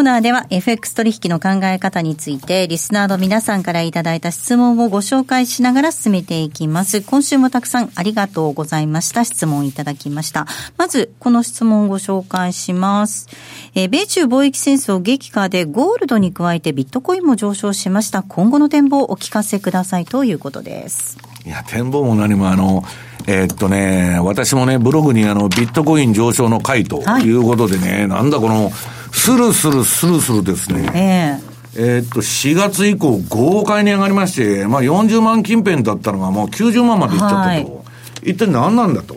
[0.00, 7.02] コーナーでは FX 取引の考え方についてリスナーの皆さんからいただいた質問をご紹介しながら進めていきます。
[7.02, 9.26] 今週もたくさんありがとうございました。
[9.26, 10.46] 質問いただきました。
[10.78, 13.28] まず、この質問をご紹介します。
[13.74, 18.22] えー、米中貿易戦争激化でゴールドに加えてビットコインも上昇しました。
[18.22, 21.18] 今後の展望をお聞かせくださいということです。
[21.44, 22.84] いや、展望も何もあの、
[23.26, 28.70] えー、っとね、私もね、ブログにあの、ビットコイン上昇の回ということでね、はい、なんだこの、
[29.12, 31.40] スルスルスルスルですね。
[31.74, 37.84] えー、えー、っと、4月以降、豪快に上がりまして、まあ40万近辺だったのがもう90万までいっちゃったと。
[38.22, 39.16] 一体何なんだと。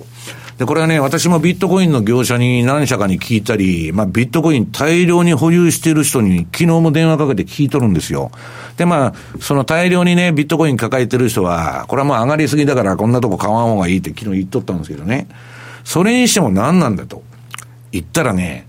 [0.58, 8.32] で、これはね、私もビットコインの業者に何社かに聞いたり、まあ、ビットコイン大量に保有している人に昨日も電話かけて聞いとるんですよ。
[8.78, 15.28] で、まあ、その大量にね、ビットコイン抱えてる人は、これはもう上がりすぎだからこんなとこ買わん方がいいって昨日言っとったんですけどね。
[15.84, 17.24] それにしても何なんだと。
[17.92, 18.68] 言ったらね、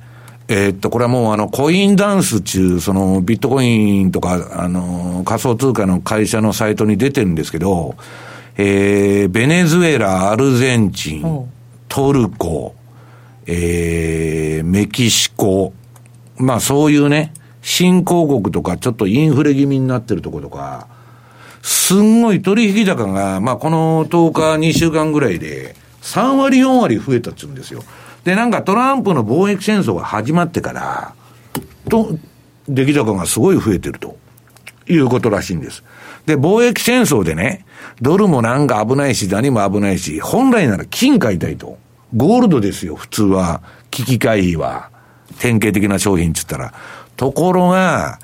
[0.48, 7.94] えー、っと、これはもうあの、コインダンス中、その、ビットコインとか、あの、仮想通貨の会社のサイトに出てるんですけど、
[8.56, 11.48] えー、ベネズエラ、アルゼンチン、
[11.94, 12.74] トルコ、
[13.46, 15.72] えー、メキシコ、
[16.36, 20.88] まあそういうね、新興国とかちょっとインフレ気味になってるとことか、
[21.62, 27.84] すんごい取引高が、まあこの10日、2週間ぐらいで、3割、4割増えたっつうんですよ。
[28.24, 31.14] で、なんかトランプの貿易戦争が始まってから、
[31.88, 32.18] と、
[32.68, 34.16] 出来高がすごい増えてると
[34.88, 35.84] いうことらしいんです。
[36.26, 37.64] で、貿易戦争でね、
[38.02, 41.83] ドルもなんか危ないし、何も危ないし、本来なら金買いたいと。
[42.14, 43.62] ゴールドですよ、普通は。
[43.90, 44.90] 危機回避は。
[45.38, 46.72] 典型的な商品っつったら。
[47.16, 48.18] ところが、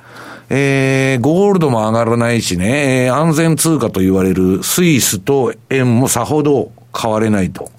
[0.48, 7.70] えー、ゴールドも上がらないしね、安全通貨と言われるスイスと円もさほど変われないと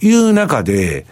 [0.00, 1.06] いう中で、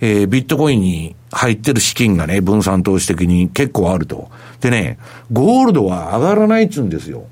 [0.00, 4.30] えー、ビットコインに入ってる資金がね、分散投資的に結構あると。
[4.60, 4.98] でね、
[5.32, 7.24] ゴールドは上がらないっつうんですよ。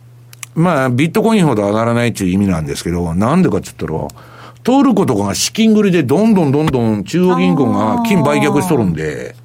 [0.55, 4.23] まあ、ビットコインほど上がらないっていう意味なんですけど、なんでかって言ったら、
[4.67, 9.37] トルコとかが資金繰りでどんどんどんどん中央銀行が金売却しとるんで、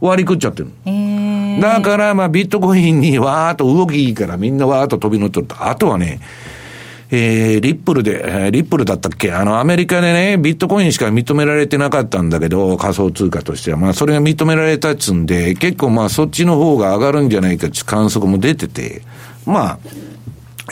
[0.00, 0.70] 割り食っちゃってる。
[1.60, 5.66] だから、まあ、ビットコインにわーっと動きいいからみんなわーっと飛び乗ってると。
[5.66, 6.20] あとはね、
[7.10, 9.32] えー、リップルで、えー、リップルだったっけ？
[9.32, 13.78] あの、アメリカでね、ビットコインしか認められてなかったんだけど、仮想通貨としては。
[13.78, 19.02] まあ、それが認められたっつんで、結構まあ、そっちの方が上がるんじゃないかって観測も出てて、
[19.44, 19.78] まあ、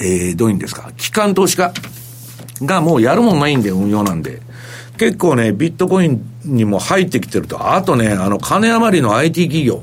[0.00, 1.72] えー、どういうんですか、機関投資家
[2.62, 4.40] がもうやるもんないんで、運用なんで。
[4.98, 7.72] 結構ね、ビットコインにも入ってきてると。
[7.74, 9.82] あとね、あの、金余りの IT 企業。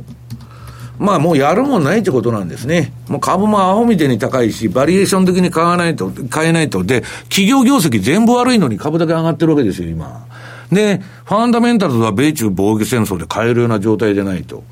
[1.00, 2.94] まあもうやるもんないってことなんですね。
[3.10, 6.84] もう株もアホみたいに高いし、バリエーション的に買わないと、買えないと。
[6.84, 10.28] で、企業業績全部悪いのに株だけ上がってるわけですよ、今。
[10.72, 14.64] で、ファンダメンタルズは米中防御戦争で買えるような状態じゃないと。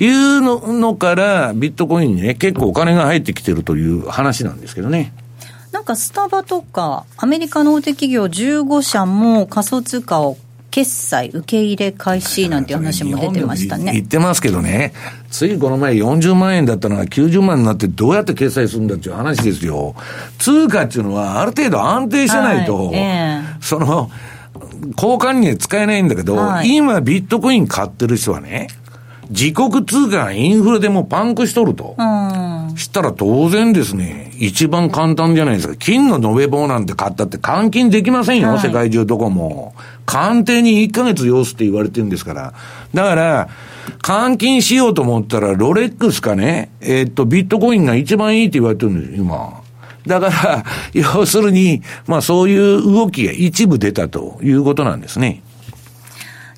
[0.00, 5.12] いうのから、ビットコインにね、結構お金が入ってきてるという話なんですけどね。
[5.84, 10.38] なんかスタバとか、アメリカの大手企業15社も仮想通貨を
[10.70, 13.92] 決済受け入れ開始なんて話も出てましたね。
[13.92, 14.94] 言ってますけどね、
[15.30, 19.94] ついこの前40万円だったのが90万になってどうやって決済するんだっていう話ですよ。
[20.38, 24.10] 通貨っていうのはある程度安定してないと、はいえー、その、
[24.96, 28.68] 交換には使えないんだけど、はい、今ビットコイン買ってる人はね、
[29.30, 31.96] 自国通貨がインフレでもパンクしとると。
[32.76, 35.76] したら当然ですね、一番簡単じゃないですか。
[35.76, 39.74] 金の延べ棒なんて買ったって換金できませんよ、はい、世界中どこも。
[40.06, 42.54] 鑑定に1ヶ月要すって言われてるんですから。
[42.92, 43.48] だから、
[44.02, 49.62] 換金しようと思ったら、ロレックスかね、えー、っと、ビットコインが一番いいって言われてるんです今。
[50.06, 55.42] だから、要するに、まあそういう動きが一部出たということなんですね。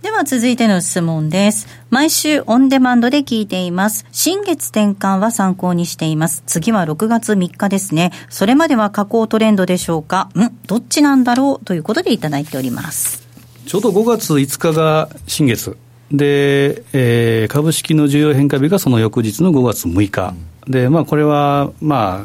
[0.07, 1.67] では続いての質問です。
[1.91, 4.07] 毎週オンデマンドで聞いています。
[4.13, 6.45] 新月転換は参考にしています。
[6.47, 8.13] 次は6月3日ですね。
[8.31, 10.31] それまでは下降トレンドでしょうか？
[10.39, 11.65] んどっちなんだろう？
[11.65, 13.27] ということでいただいております。
[13.67, 15.77] ちょうど5月5日が新月。
[16.13, 20.35] で、えー、株式の重要変化日がその翌日の5月6日。
[20.69, 22.25] で、まあこれは、ま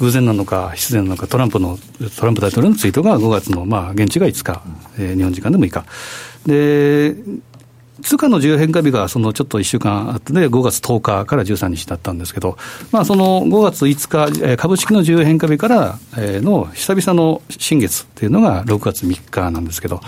[0.00, 1.78] 偶然なのか、必然なのか、トランプの、
[2.16, 4.62] トランプ大統領のツイートが5月の、まあ、現地が5日、
[4.98, 5.84] えー、日本時間でも6日。
[6.46, 7.14] で、
[8.02, 12.56] 通貨の重要変化日がそのちょっと1週間あって、5月10日から13日だったんですけど、
[12.92, 20.00] まあ、その5月5日、株式の重要変化日からの久々の新月っていうのが6月3日なんですけど、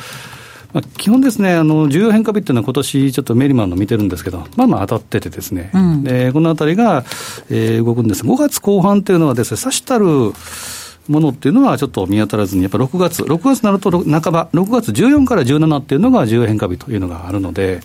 [0.73, 7.05] まあ、基本ですね、あの重要変化日っていうのは、今年ちょっとメリマンの見てるんですけど、まあまあ当たっててですね、うん、でこのあたりが、
[7.51, 10.07] えー、動くんです、5月後半っていうのはですね、さしたる
[11.09, 17.81] ものっていうのはちょっと見当たらずに、やっぱ6月、6月になると半ば、6月14から17っていうのが重要変化日というのがあるので、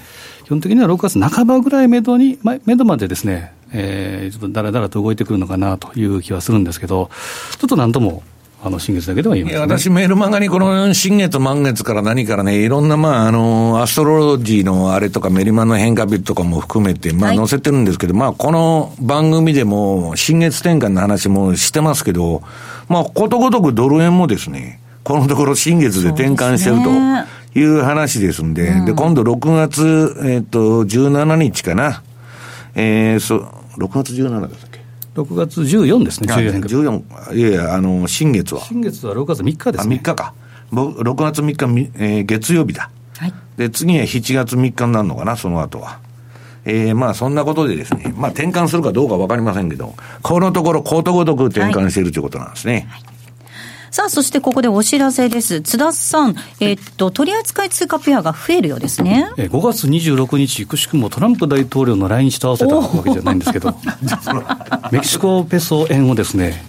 [0.46, 7.10] 基本的には6月半ばぐらいめどに、めどまでですね、えー、ちょっとだらだらと動いてくるのかなという気はするんですけど、
[7.60, 8.24] ちょっとなんとも
[8.64, 22.42] あの新月だけでは言います、ね、私、メールマガにこの新月、満月から何からね、いろんな、まあ、あの、アストロジーのあれとか、メリマンの変化日とかも含めて、まあ、載せてるんですけど、はい、まあ、この番組でも、新月転換の話もしてますけど、
[22.90, 32.02] まあ、ことごとくドル円もですね、このところ新月で転換してるという話ですんで、で、ねうん、で今度6月、えっ、ー、と、17日かな。
[32.74, 33.38] えー、そ、
[33.78, 34.67] 6月17です
[35.18, 36.68] 6月14ですね、14変化。
[36.68, 38.62] 14、いやいや、あの、新月は。
[38.62, 39.96] 新月は6月3日ですね。
[39.96, 40.34] あ、3日か。
[40.72, 42.92] 6月3日、えー、月曜日だ。
[43.18, 43.34] はい。
[43.58, 46.00] で、次は7月3日になるのかな、その後は。
[46.66, 52.88] えー、まあそんなことでですね、まあ転換するかどうかわかりませんけど、このところことごとく転換しているということなんですね。
[52.90, 53.17] はい
[53.98, 55.60] さあ、そしてここでお知らせです。
[55.62, 59.28] 津田さん、えー、っと、取扱通貨ペアが増えるようですね。
[59.38, 63.74] えー、5月26日、くしくもトランプ大統領の来日と合わせたわけじゃないんですけど、
[64.94, 66.64] メキシコペソ円をですね、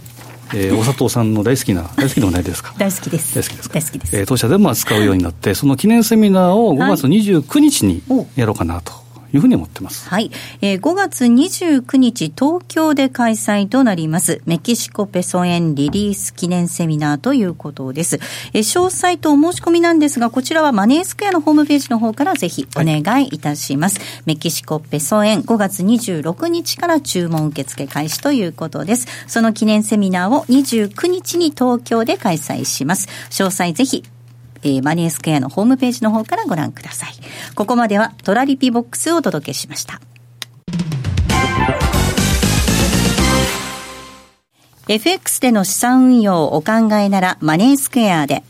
[0.55, 2.73] えー、お佐藤さんの大好きな、大好きではないですか？
[2.79, 3.35] 大好きです。
[3.35, 4.17] 大好きです大好きです。
[4.17, 8.03] えー、当社でも扱うようになって、その記念セミナーを5月29日に
[8.37, 8.93] やろうかなと。
[8.93, 8.95] い
[9.37, 10.09] うふうに思ってます。
[10.09, 10.31] はい。
[10.61, 18.19] えー、5月29日、東京で開催となります、メキシコペソ円リリース記念セミナーということです。
[18.53, 23.99] えー、詳細とお申し込みなんですが、こちらはマネースクエアのホームページの方からぜひお願いいたします。
[23.99, 29.07] はい、メキシコペソ円5月26日から注文受付開始ということです。
[29.27, 33.09] その記念セミナーを29日に東京で開催します。
[33.31, 34.05] 詳細ぜひ
[34.63, 37.11] えー、マネースクエアのホームページの方からご覧ください。
[37.55, 40.01] ここまではトラリピボックスをお届けしました。
[44.89, 48.43] FX での資産運用をお考えならマネースクエアで、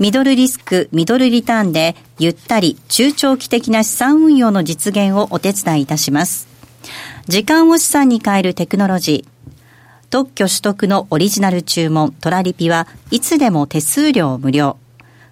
[0.00, 6.48] ミドルリスク、ミドルリターンで、ゆったり、中長期的な資産運用の実現をお手伝いいたします。
[7.28, 9.38] 時間を資産に変えるテクノロジー、
[10.10, 14.78] 特許取得のオリジナル注文、トラリピはいつでも手数料無料。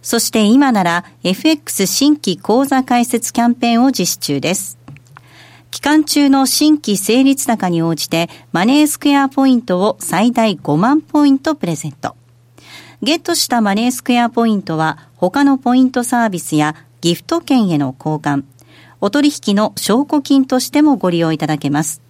[0.06, 4.78] そして今なら FX 新規口座開設キャンペーンを実施中です。
[5.72, 12.14] 期間中の新規成立高に応じてマネースクエアポイントを最大5万ポイントプレゼント。
[13.02, 18.44] ゲットしたマネースクエアポイントは他のポイントサービスやギフト券への交換、
[19.00, 22.00] お取引の証拠金としてもご利用いただけます。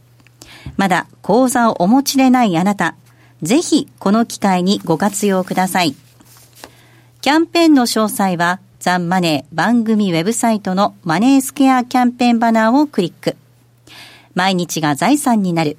[0.77, 2.95] まだ口座をお持ちでないあなた、
[3.41, 5.97] ぜひこの機会にご活用ください。
[7.27, 13.35] キャンペーンの詳細は、ザンマネー番組ウェブサイトのマネースケアキャンペーンバナーをクリック。
[14.37, 15.77] 毎日が財産になる。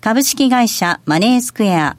[0.00, 1.96] 株式会社マネースクエア。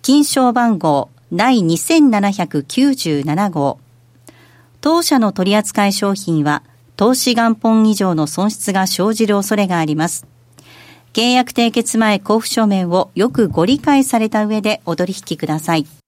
[0.00, 3.78] 金賞番号第2797号。
[4.80, 6.62] 当社の取扱商品は、
[6.96, 10.26] 投資元本以上の損失が生じる恐れがあります。
[11.12, 15.99] 契約締結前交付書面をよくご理解された上でお取引ください。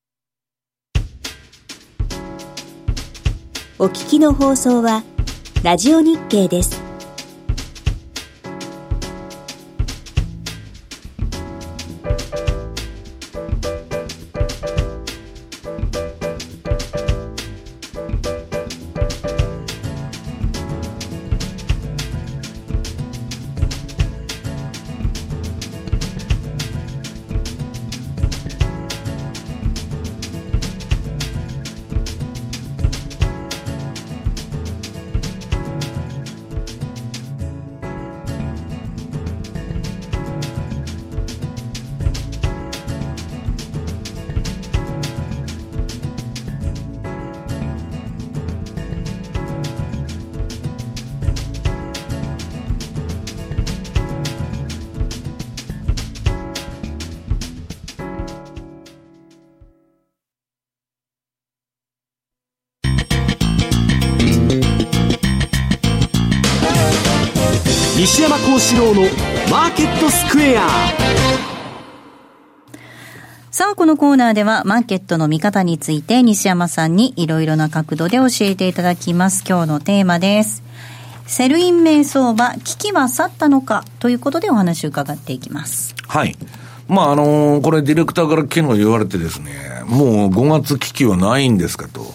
[3.83, 5.03] お聞きの放送は、
[5.65, 6.92] ラジオ日経です。
[67.95, 69.03] 西山幸四郎の
[69.51, 70.67] マーケットスクエア
[73.51, 79.45] さあ、このコーナーではマーケットの見方について西山さんにいろいろな角度で教えていただきます。
[79.47, 80.63] 今日のテーマです。
[81.27, 83.85] セルイン名相場、危機は去ったのか？
[84.01, 85.95] ということでお話を伺っていきます。
[86.09, 86.35] はい。
[86.89, 89.53] まあ、あのー、これディレクターから昨日言われてですね、
[89.87, 92.07] もう5月危機はないんですかと。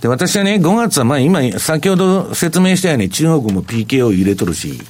[0.00, 4.80] で、私はね、5月はまあ今、先ほど説明したように中国も PK を入れとるし、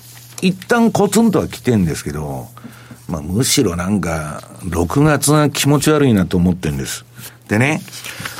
[0.42, 2.48] 一旦コツンとは来てんですけど、
[3.08, 7.04] まあ、むしろなんか、6月が気持ち悪いなと思ってんです。
[7.48, 7.80] でね、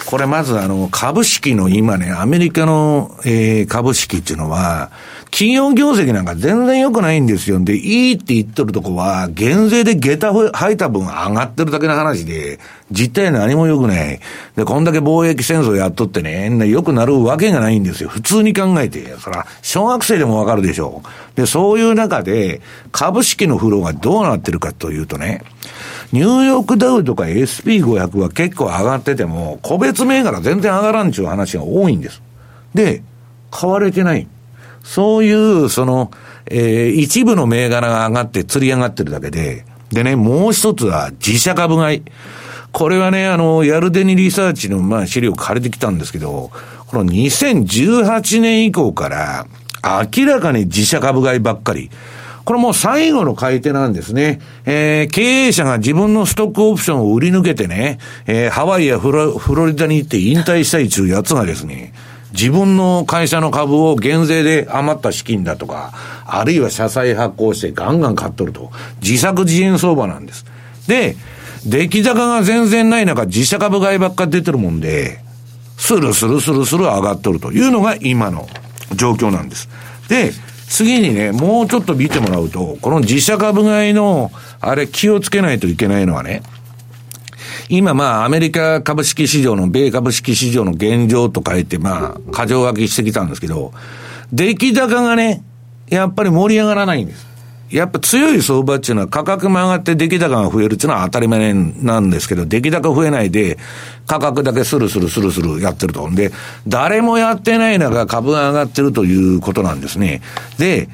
[0.06, 4.92] これまずあの、株式の今ね、アメリカの、えー、株式っていうのは、
[5.32, 7.58] 企業業績なんか全然良くないんですよ。
[7.62, 12.60] で、いいって言っとるとこは、減税で下駄吐いた分上がってるだけの話で、
[12.90, 14.20] 実態何も良くない。
[14.56, 18.08] で、こんだけ貿易戦争やっとってね、良くなるわけがないんですよ。
[18.08, 19.16] 普通に考えて。
[19.18, 21.02] そら、小学生でもわかるでしょ
[21.34, 21.36] う。
[21.36, 22.60] で、そういう中で、
[22.90, 25.42] 株式のフローがどうなってるかというとね、
[26.12, 32.20] ニューヨークダウとか SP500 は結構上がってても、個別銘柄全然上がらんちゅう話が多いんです。
[32.74, 33.02] で、
[33.52, 34.26] 買われてない。
[34.82, 36.10] そういう、その、
[36.46, 42.02] えー、一部の銘柄が上がって釣り上がってるだけで、でね、もう一つは自社株買い。
[42.72, 46.50] これはね、あの、ヤルデニリサーチの、まあ、資料借りてきたんですけど、
[46.86, 49.46] この2018年以降から、
[49.82, 51.90] 明らかに自社株買いばっかり。
[52.44, 54.40] これもう最後の買い手なんですね。
[54.64, 61.92] えー、経営者が自分のストックオプションを売り抜けてね、えー、ハワイやフロフロリダに行って引退したいというやつがですね、
[62.32, 65.92] 自分の会社の株を減税で余った資金だとか、
[66.26, 68.70] あるいは社債発行してガンガン買っとると。
[69.02, 70.44] 自作自演相場なんです。
[70.86, 71.16] で、
[71.66, 75.20] 出来高が全然ない中、自社株買いばっか出てるもんで、
[75.76, 78.48] スルスルスルスル上がっとるというのが今の
[78.94, 79.68] 状況なんです。
[80.08, 80.32] で、
[80.68, 84.30] 次にね、もうちょっと見てもらうと、この自社株買いの、
[84.60, 86.42] あれ気をつけないといけないのはね、
[87.68, 93.72] 今まあアメリカ株式市場の、米株式市場の現状と書いてまあ、過剰書きしてきたんですけど、
[94.32, 95.42] 出来高がね、
[95.88, 97.29] やっぱり盛り上がらないんです。
[97.70, 103.58] やっぱ強い相場っていうのは価格も上がって出来高が増えるっていうのは当たり前なんですけど、出来高増えないで
[104.06, 106.10] 価格だけスルスルスルスルやってると。
[106.10, 106.32] で、
[106.66, 110.20] 誰もやってない中株が上がってるということなんですね。
[110.58, 110.88] で、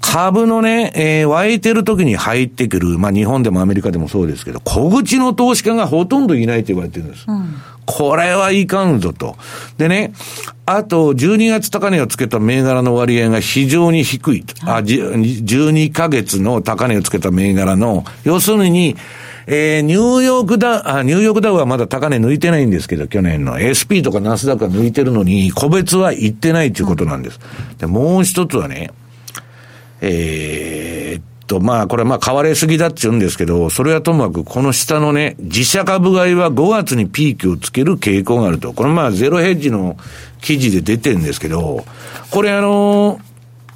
[0.00, 7.24] 株のね、えー、湧いてる時に入ってくる、まあ日本でもアメリカでもそうですけど、小口の投資家がほとんどいないと言われてるんです。
[7.26, 7.60] うん、
[7.90, 9.38] これはいかんぞと。
[9.78, 10.12] でね、
[10.66, 14.44] あと、12月高値をつけた銘柄の割合が非常に低い。
[14.60, 18.94] はい、あ、12ヶ月の高値をつけた銘柄の、要するに、
[19.46, 27.40] えー、ニューヨークダウ、あ、ニューヨークダウはまだ高値抜いてないんですけど、去年の SP とかナスダックは抜いてるのに、個別は行ってないということなんです。
[27.78, 28.90] で、もう一つはね、
[30.02, 38.72] えー、っと、まあ、これまあ、買われすぎだって言うんですけど、それはともかく、この下のね、自社株買いは5月にピークをつける傾向があると。
[38.72, 39.96] これまあ、ゼロヘッジの
[40.40, 41.84] 記事で出てるんですけど、
[42.30, 43.18] これあの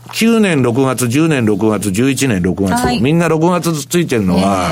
[0.08, 4.68] 9年6月、10年6月、11年6月、はい、みんな6月ついてるのは、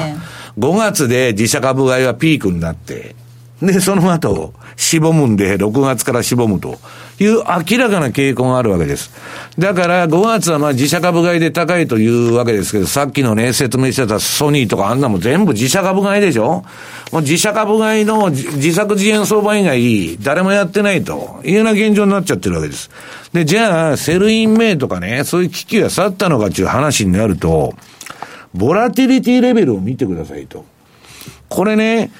[0.59, 3.17] 5月で自社株買いはピークになって、
[3.63, 6.79] で、その後、しぼむんで、6月からしぼむと
[7.19, 9.11] いう明らかな傾向があるわけです。
[9.59, 16.65] だから、5月はまあ自社株買いで高いというわけですけど、さっきのね、説明してたソニーとかあんなも全部自社株買いでしょ
[17.13, 22.91] もう自社株買いの自作自演相場以外、誰もやってないというような現状になっちゃってるわけです。
[23.35, 27.75] で、じゃあ、 Sell in May とかね、そういう危機が去ったのかっていう話になると、
[28.55, 30.65] ボラティリティレベルを見てくださいと。
[31.49, 32.11] これね、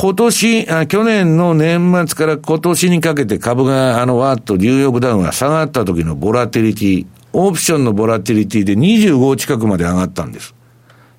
[0.00, 10.54] 今年、去年の年末から今年にかけて株が、あの、わーっとニューヨークダウンが下がった時のボラテリティ、オプションのボラテリティで25近くまで上がったんです。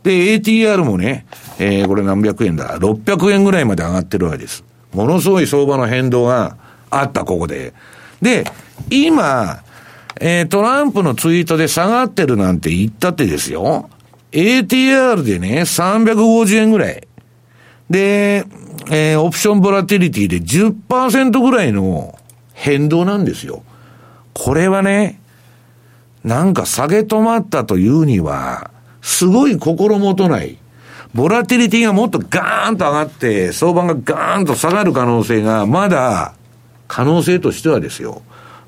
[0.01, 1.27] で、ATR もね、
[1.59, 4.63] えー、これ何百円だ、600円ぐらいまで上がってるわけです。
[4.95, 6.57] ものすごい相場の変動が
[6.89, 7.75] あった、ここで。
[8.19, 8.45] で、
[8.89, 9.61] 今、
[10.19, 13.91] えー、トランプのツイートで下がってるなんて言ったってですよ。
[14.32, 17.07] ATR でね、350円ぐらい。
[17.91, 18.45] で、
[18.89, 22.17] えー、オプションボラティリティで10%ぐらいの
[22.53, 23.63] 変動なんですよ。
[24.34, 25.19] これはね、
[26.23, 28.71] なんか下げ止まったというには、
[29.01, 30.57] すごい心もとない。
[31.13, 36.34] ボラティリティがもっとガーンと上がって、相場がガーンと下がる可能性が、まだ、
[36.88, 38.21] 可能性としてはですよ。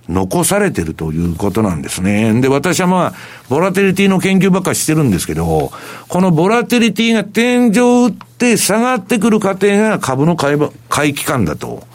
[0.09, 2.39] 残されてるということなんですね。
[2.41, 3.13] で、私はまあ、
[3.49, 5.71] ボラテリティの研究ばっかしてるんですけど、
[6.07, 11.87] このボラテリティが天井を打って下がってくる過程が株の買い買い期間だと。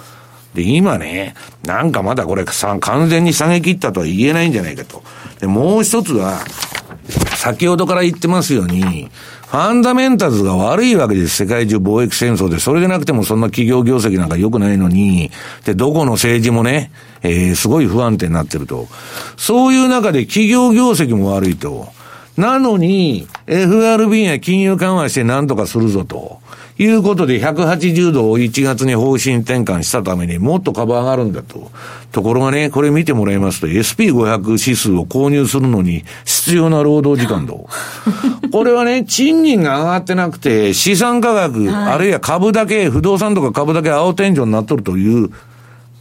[0.55, 1.35] で、今ね、
[1.65, 5.03] なんかまだこれ、完全に下げ切ったとは言えないんじゃないかと。
[5.41, 6.41] で、もう一つは、
[7.09, 9.11] 先ほどから言ってますように、
[9.49, 11.45] ファンダメンタルズが悪いわけです。
[11.45, 12.59] 世界中貿易戦争で。
[12.59, 15.31] それでなくてもそんな企業業績なんか良くないのに、
[15.65, 16.91] で、どこの政治もね、
[17.23, 18.89] えー、すごい不安定になってると。
[19.39, 21.89] そういう中で企業業績も悪いと。
[22.37, 26.41] なのに、FRB が金融緩和して何とかするぞと。
[26.79, 31.71] いうことで180度を1月に方針転換したためにもっと株上がるんだと。
[32.13, 37.69] ところがね、これ見てもらいますと SP500 指数を購入するのに必要な労働時間と。
[38.51, 45.31] これはね、賃金が上がってなくて資産価格、はい、あるいは株だけ、不動産とか株だけ青天井になっとるという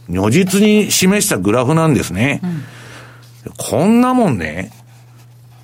[0.08, 2.40] 如実に示したグラフなんですね。
[2.42, 4.72] うん、こんなもんね、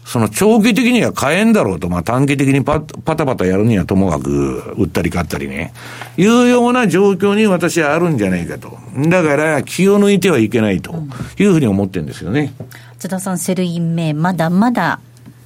[0.05, 5.73] その長期的には買えんだろうと、まあ短期的にパパタパタやるにはともかく、売ったり買ったりね、
[6.19, 8.79] いうような状況に私はあるんじゃないかと。
[9.09, 10.95] だから、気を抜いてはいけないと
[11.39, 12.53] いうふうに思ってるんですよね。
[12.99, 15.01] 津田さん、 Sell in May、まだまだ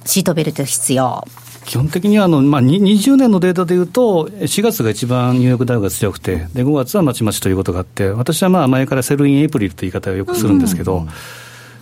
[0.05, 1.25] シートベルト必要。
[1.65, 11.09] 基本的にはあの、まあ、20年のデータでいうと、4月が一番ニューヨークダウが強くて、で5月はまちまちということがあって、私はまあ前から Sell in April という言い方をよくするんですけど、うんうん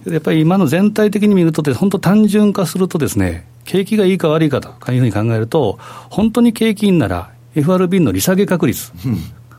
[0.06, 5.78] やっぱり今の全体的に見ると、本当単純化するとですね、景気がいいか悪いかというふうに考えると、
[6.10, 8.92] 本当に景気いいなら、FRB の利下げ確率、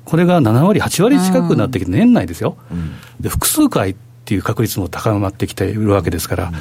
[0.04, 2.56] これが7割、8割近くなってきて、年内ですよ、
[3.20, 6.52] で複数回っていう確率も高まってきているわけですから、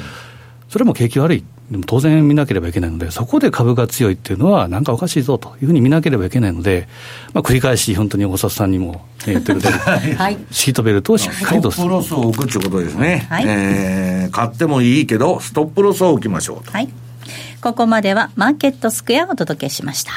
[0.68, 6.88] それも景気悪い、でも当然見なければいけないので、そこで株が強いっていうのは、なんかおかしいぞというふうに見なければいけないので、
[7.34, 16.72] まあ、繰り返し、本当に大里さんにも言ってると はい、シートベルトをしっかりとストップロスを置くっていうことですね、はい、えー、買ってもいいけど、ストップロスを置きましょうと。
[16.72, 16.88] はい。
[17.60, 20.12] ここまではマーケットスクエアをお届けしました。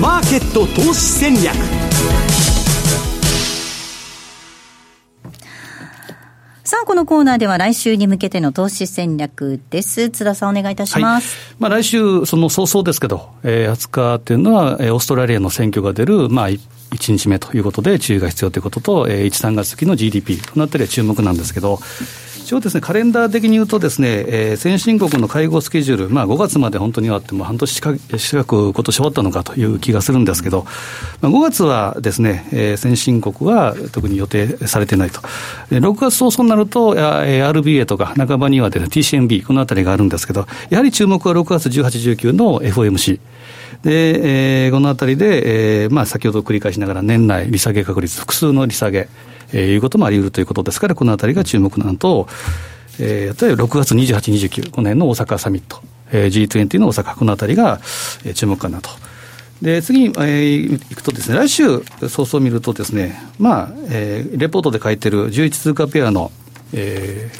[0.00, 1.56] マーケット投資戦略
[6.68, 10.10] さあ、このコーナーでは来週に向けての投資戦略です。
[10.10, 11.54] 津田さん、お願いいたします。
[11.54, 16.60] はい、まあ、来週、その早々ですけど、えー、20日っていうのは、えー、オーストラリアの選挙が出る、まあ、1
[16.90, 21.80] 日目ということで注意が必要ということと、えー、1、3月期の GDP、となったりは注目なんですけど、
[22.48, 27.92] 一応ですね、カレンダー的に言うとですね、えー、先進国の会合スケジュール、まあ5月まで本当にあって、も半年近
[28.44, 30.64] く今年終わったのかという気がするんですけど、
[31.20, 35.20] まあ、5月はですね、えー、先進国は特に予定されてないと。
[35.68, 43.20] 6月早々になると、RBA とか半ばには、ね、TCMB、このあたりがあるんですけど、やはり注目は6月18、19の FOMC。
[43.82, 49.06] で、えー、このあたりで、えーまあ、先ほど繰り返しながら年内利下げ確率、複数の利下げ、
[49.52, 52.28] えー、いうこともあり得るということですから、このあたりが注目なのと、
[53.00, 55.80] えー、例えば6月28、29、この辺の大阪サミット、
[56.12, 57.80] えー、G20 の大阪、このあたりが、
[58.34, 58.90] 注目かなと。
[59.62, 66.30] で、次に、えー、いくとですね、来週、早々見るとですね、まあ、えー、レポートで書いてる11通貨ペアの、
[66.72, 67.30] え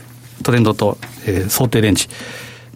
[0.40, 2.08] ー、トレンドと、えー、想定レンジ。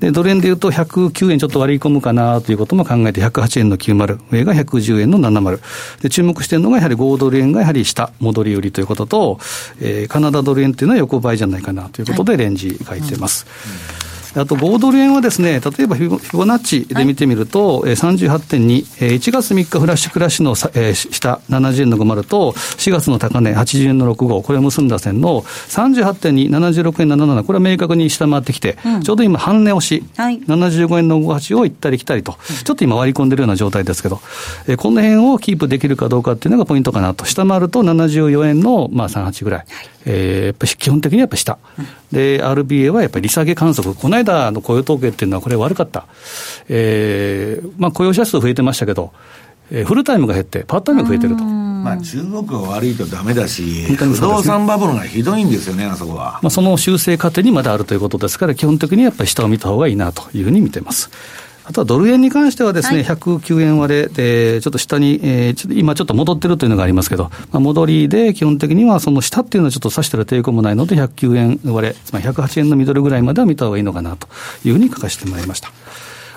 [0.03, 5.61] で、ドル円でいうと109円ちょっと割り込むかなということも考えて、108円の90、上が110円の70。
[6.03, 9.39] で、注目しているのがやはり5ドル円がやはり下、戻り売りということと、
[9.81, 13.47] えー、カナダドル円っていうのは横ばいじゃないかなということで、レンジ書いてます。
[13.47, 18.85] はいうんあと5ドル円はですね、例えばフィボナッチで見てみると、はい、38.2、
[19.18, 34.20] 1月3日フラッシュクラッシュの、えー、下、70円の50と、4月の高値、80円の65、これを結んだ線の38.2、76円77、これは明確に下回ってきて、うん、ちょうど今、半値押し、はい、75円の58を行ったり来たりと、ちょっと今割り込んでるような状態ですけど、
[34.66, 37.24] えー、この辺をキープできるかどうかっていうのがポイントかなと。
[37.24, 39.64] 下回ると74円の、まあ、38ぐらい。
[40.05, 46.07] えー、やっぱり基本的にやっぱ下、うん、で、RBA はやっぱり利下げ観測、この間の雇用統計っていうのは、これ悪かった、
[46.69, 49.13] えーまあ、雇用者数増えてましたけど、
[49.71, 51.45] えー、フルタイムが減って、パートタイムが増えてると。
[51.45, 56.39] まあ、中国が悪いとだめだし、不動産バブルがひどいんですよね、あそこは。
[56.43, 61.11] まあ、その修正過程にまだあるということですから、基本的にやっぱり下を見た方がいいなというふうに見てます。
[61.73, 74.29] あとはドル円に関してはですね、はい、109円割れで、ちょっと下に、えー、ちょっと今ちょっと戻ってるというのがありますけど、まあ、戻りで基本的にはその下っていうのはちょっと指してる抵抗もないので、109円割れ、つまり108円のミドルぐらいまでは見た方がいいのかなと
[74.66, 75.73] いうふうに書かせてもらいました。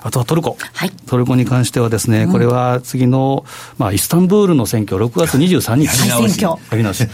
[0.05, 3.43] あとはトルコ、はい、トルコに関してはですね、これは次の、
[3.79, 7.07] まあ、イスタンブールの選挙、6月23日、やり直 やり直し、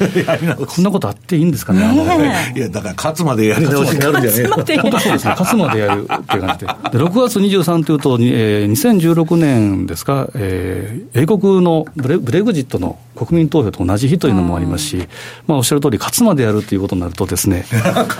[0.76, 3.94] こんなことあっていいんですかね、ねいや、だから勝つまでやり直し。
[3.94, 14.98] になるんじゃない本当そうですね、勝つまでやるっていう感じで、で6月23というと、えー、2016年ですか、えー、英国のブレブレグジットの国民投票と同じ日というのもありますし、
[15.46, 17.66] まあ、おっしゃる通り、勝つまでやるということになるとですね、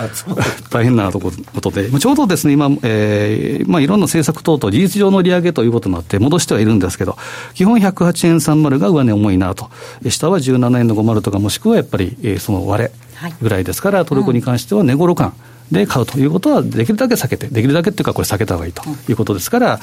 [0.70, 1.20] 大変なこ
[1.60, 7.16] とで、ちょうどですね、今、えーまあ、いろんな政策等と事実上の利上げということもあって、戻してはいるんですけど、
[7.54, 9.70] 基本108円30が上値重いなと、
[10.08, 12.92] 下は17円の50とか、もしくはやっぱり、えー、その割れ
[13.40, 15.34] ぐらいですから、トルコに関しては値頃感。
[15.72, 19.80] で買うということは、できるだけ避けて、できるだけっていうか、これ避けた方がいいということですから、ち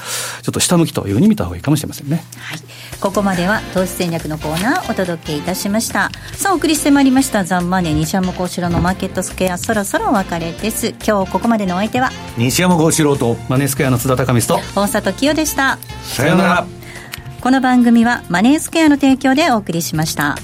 [0.48, 2.24] ょっと下向きというふうに見た方がいいかもしれませんね。
[2.38, 2.60] はい、
[3.00, 6.10] ここまでは投資戦略のコーナーお届けいたしました。
[6.32, 10.94] さあ、お送りしてまいりました、ザンマネー西山幸四郎のマーケットスクエア、そろそろお別れです。
[11.04, 15.78] 今日ここまでのお相手は、西山幸四郎と、マネースクエアの津田隆光と、大里清でした。
[16.02, 16.66] さようなら。
[17.40, 20.36] この番組はマネースクエアの提供でお送りしました。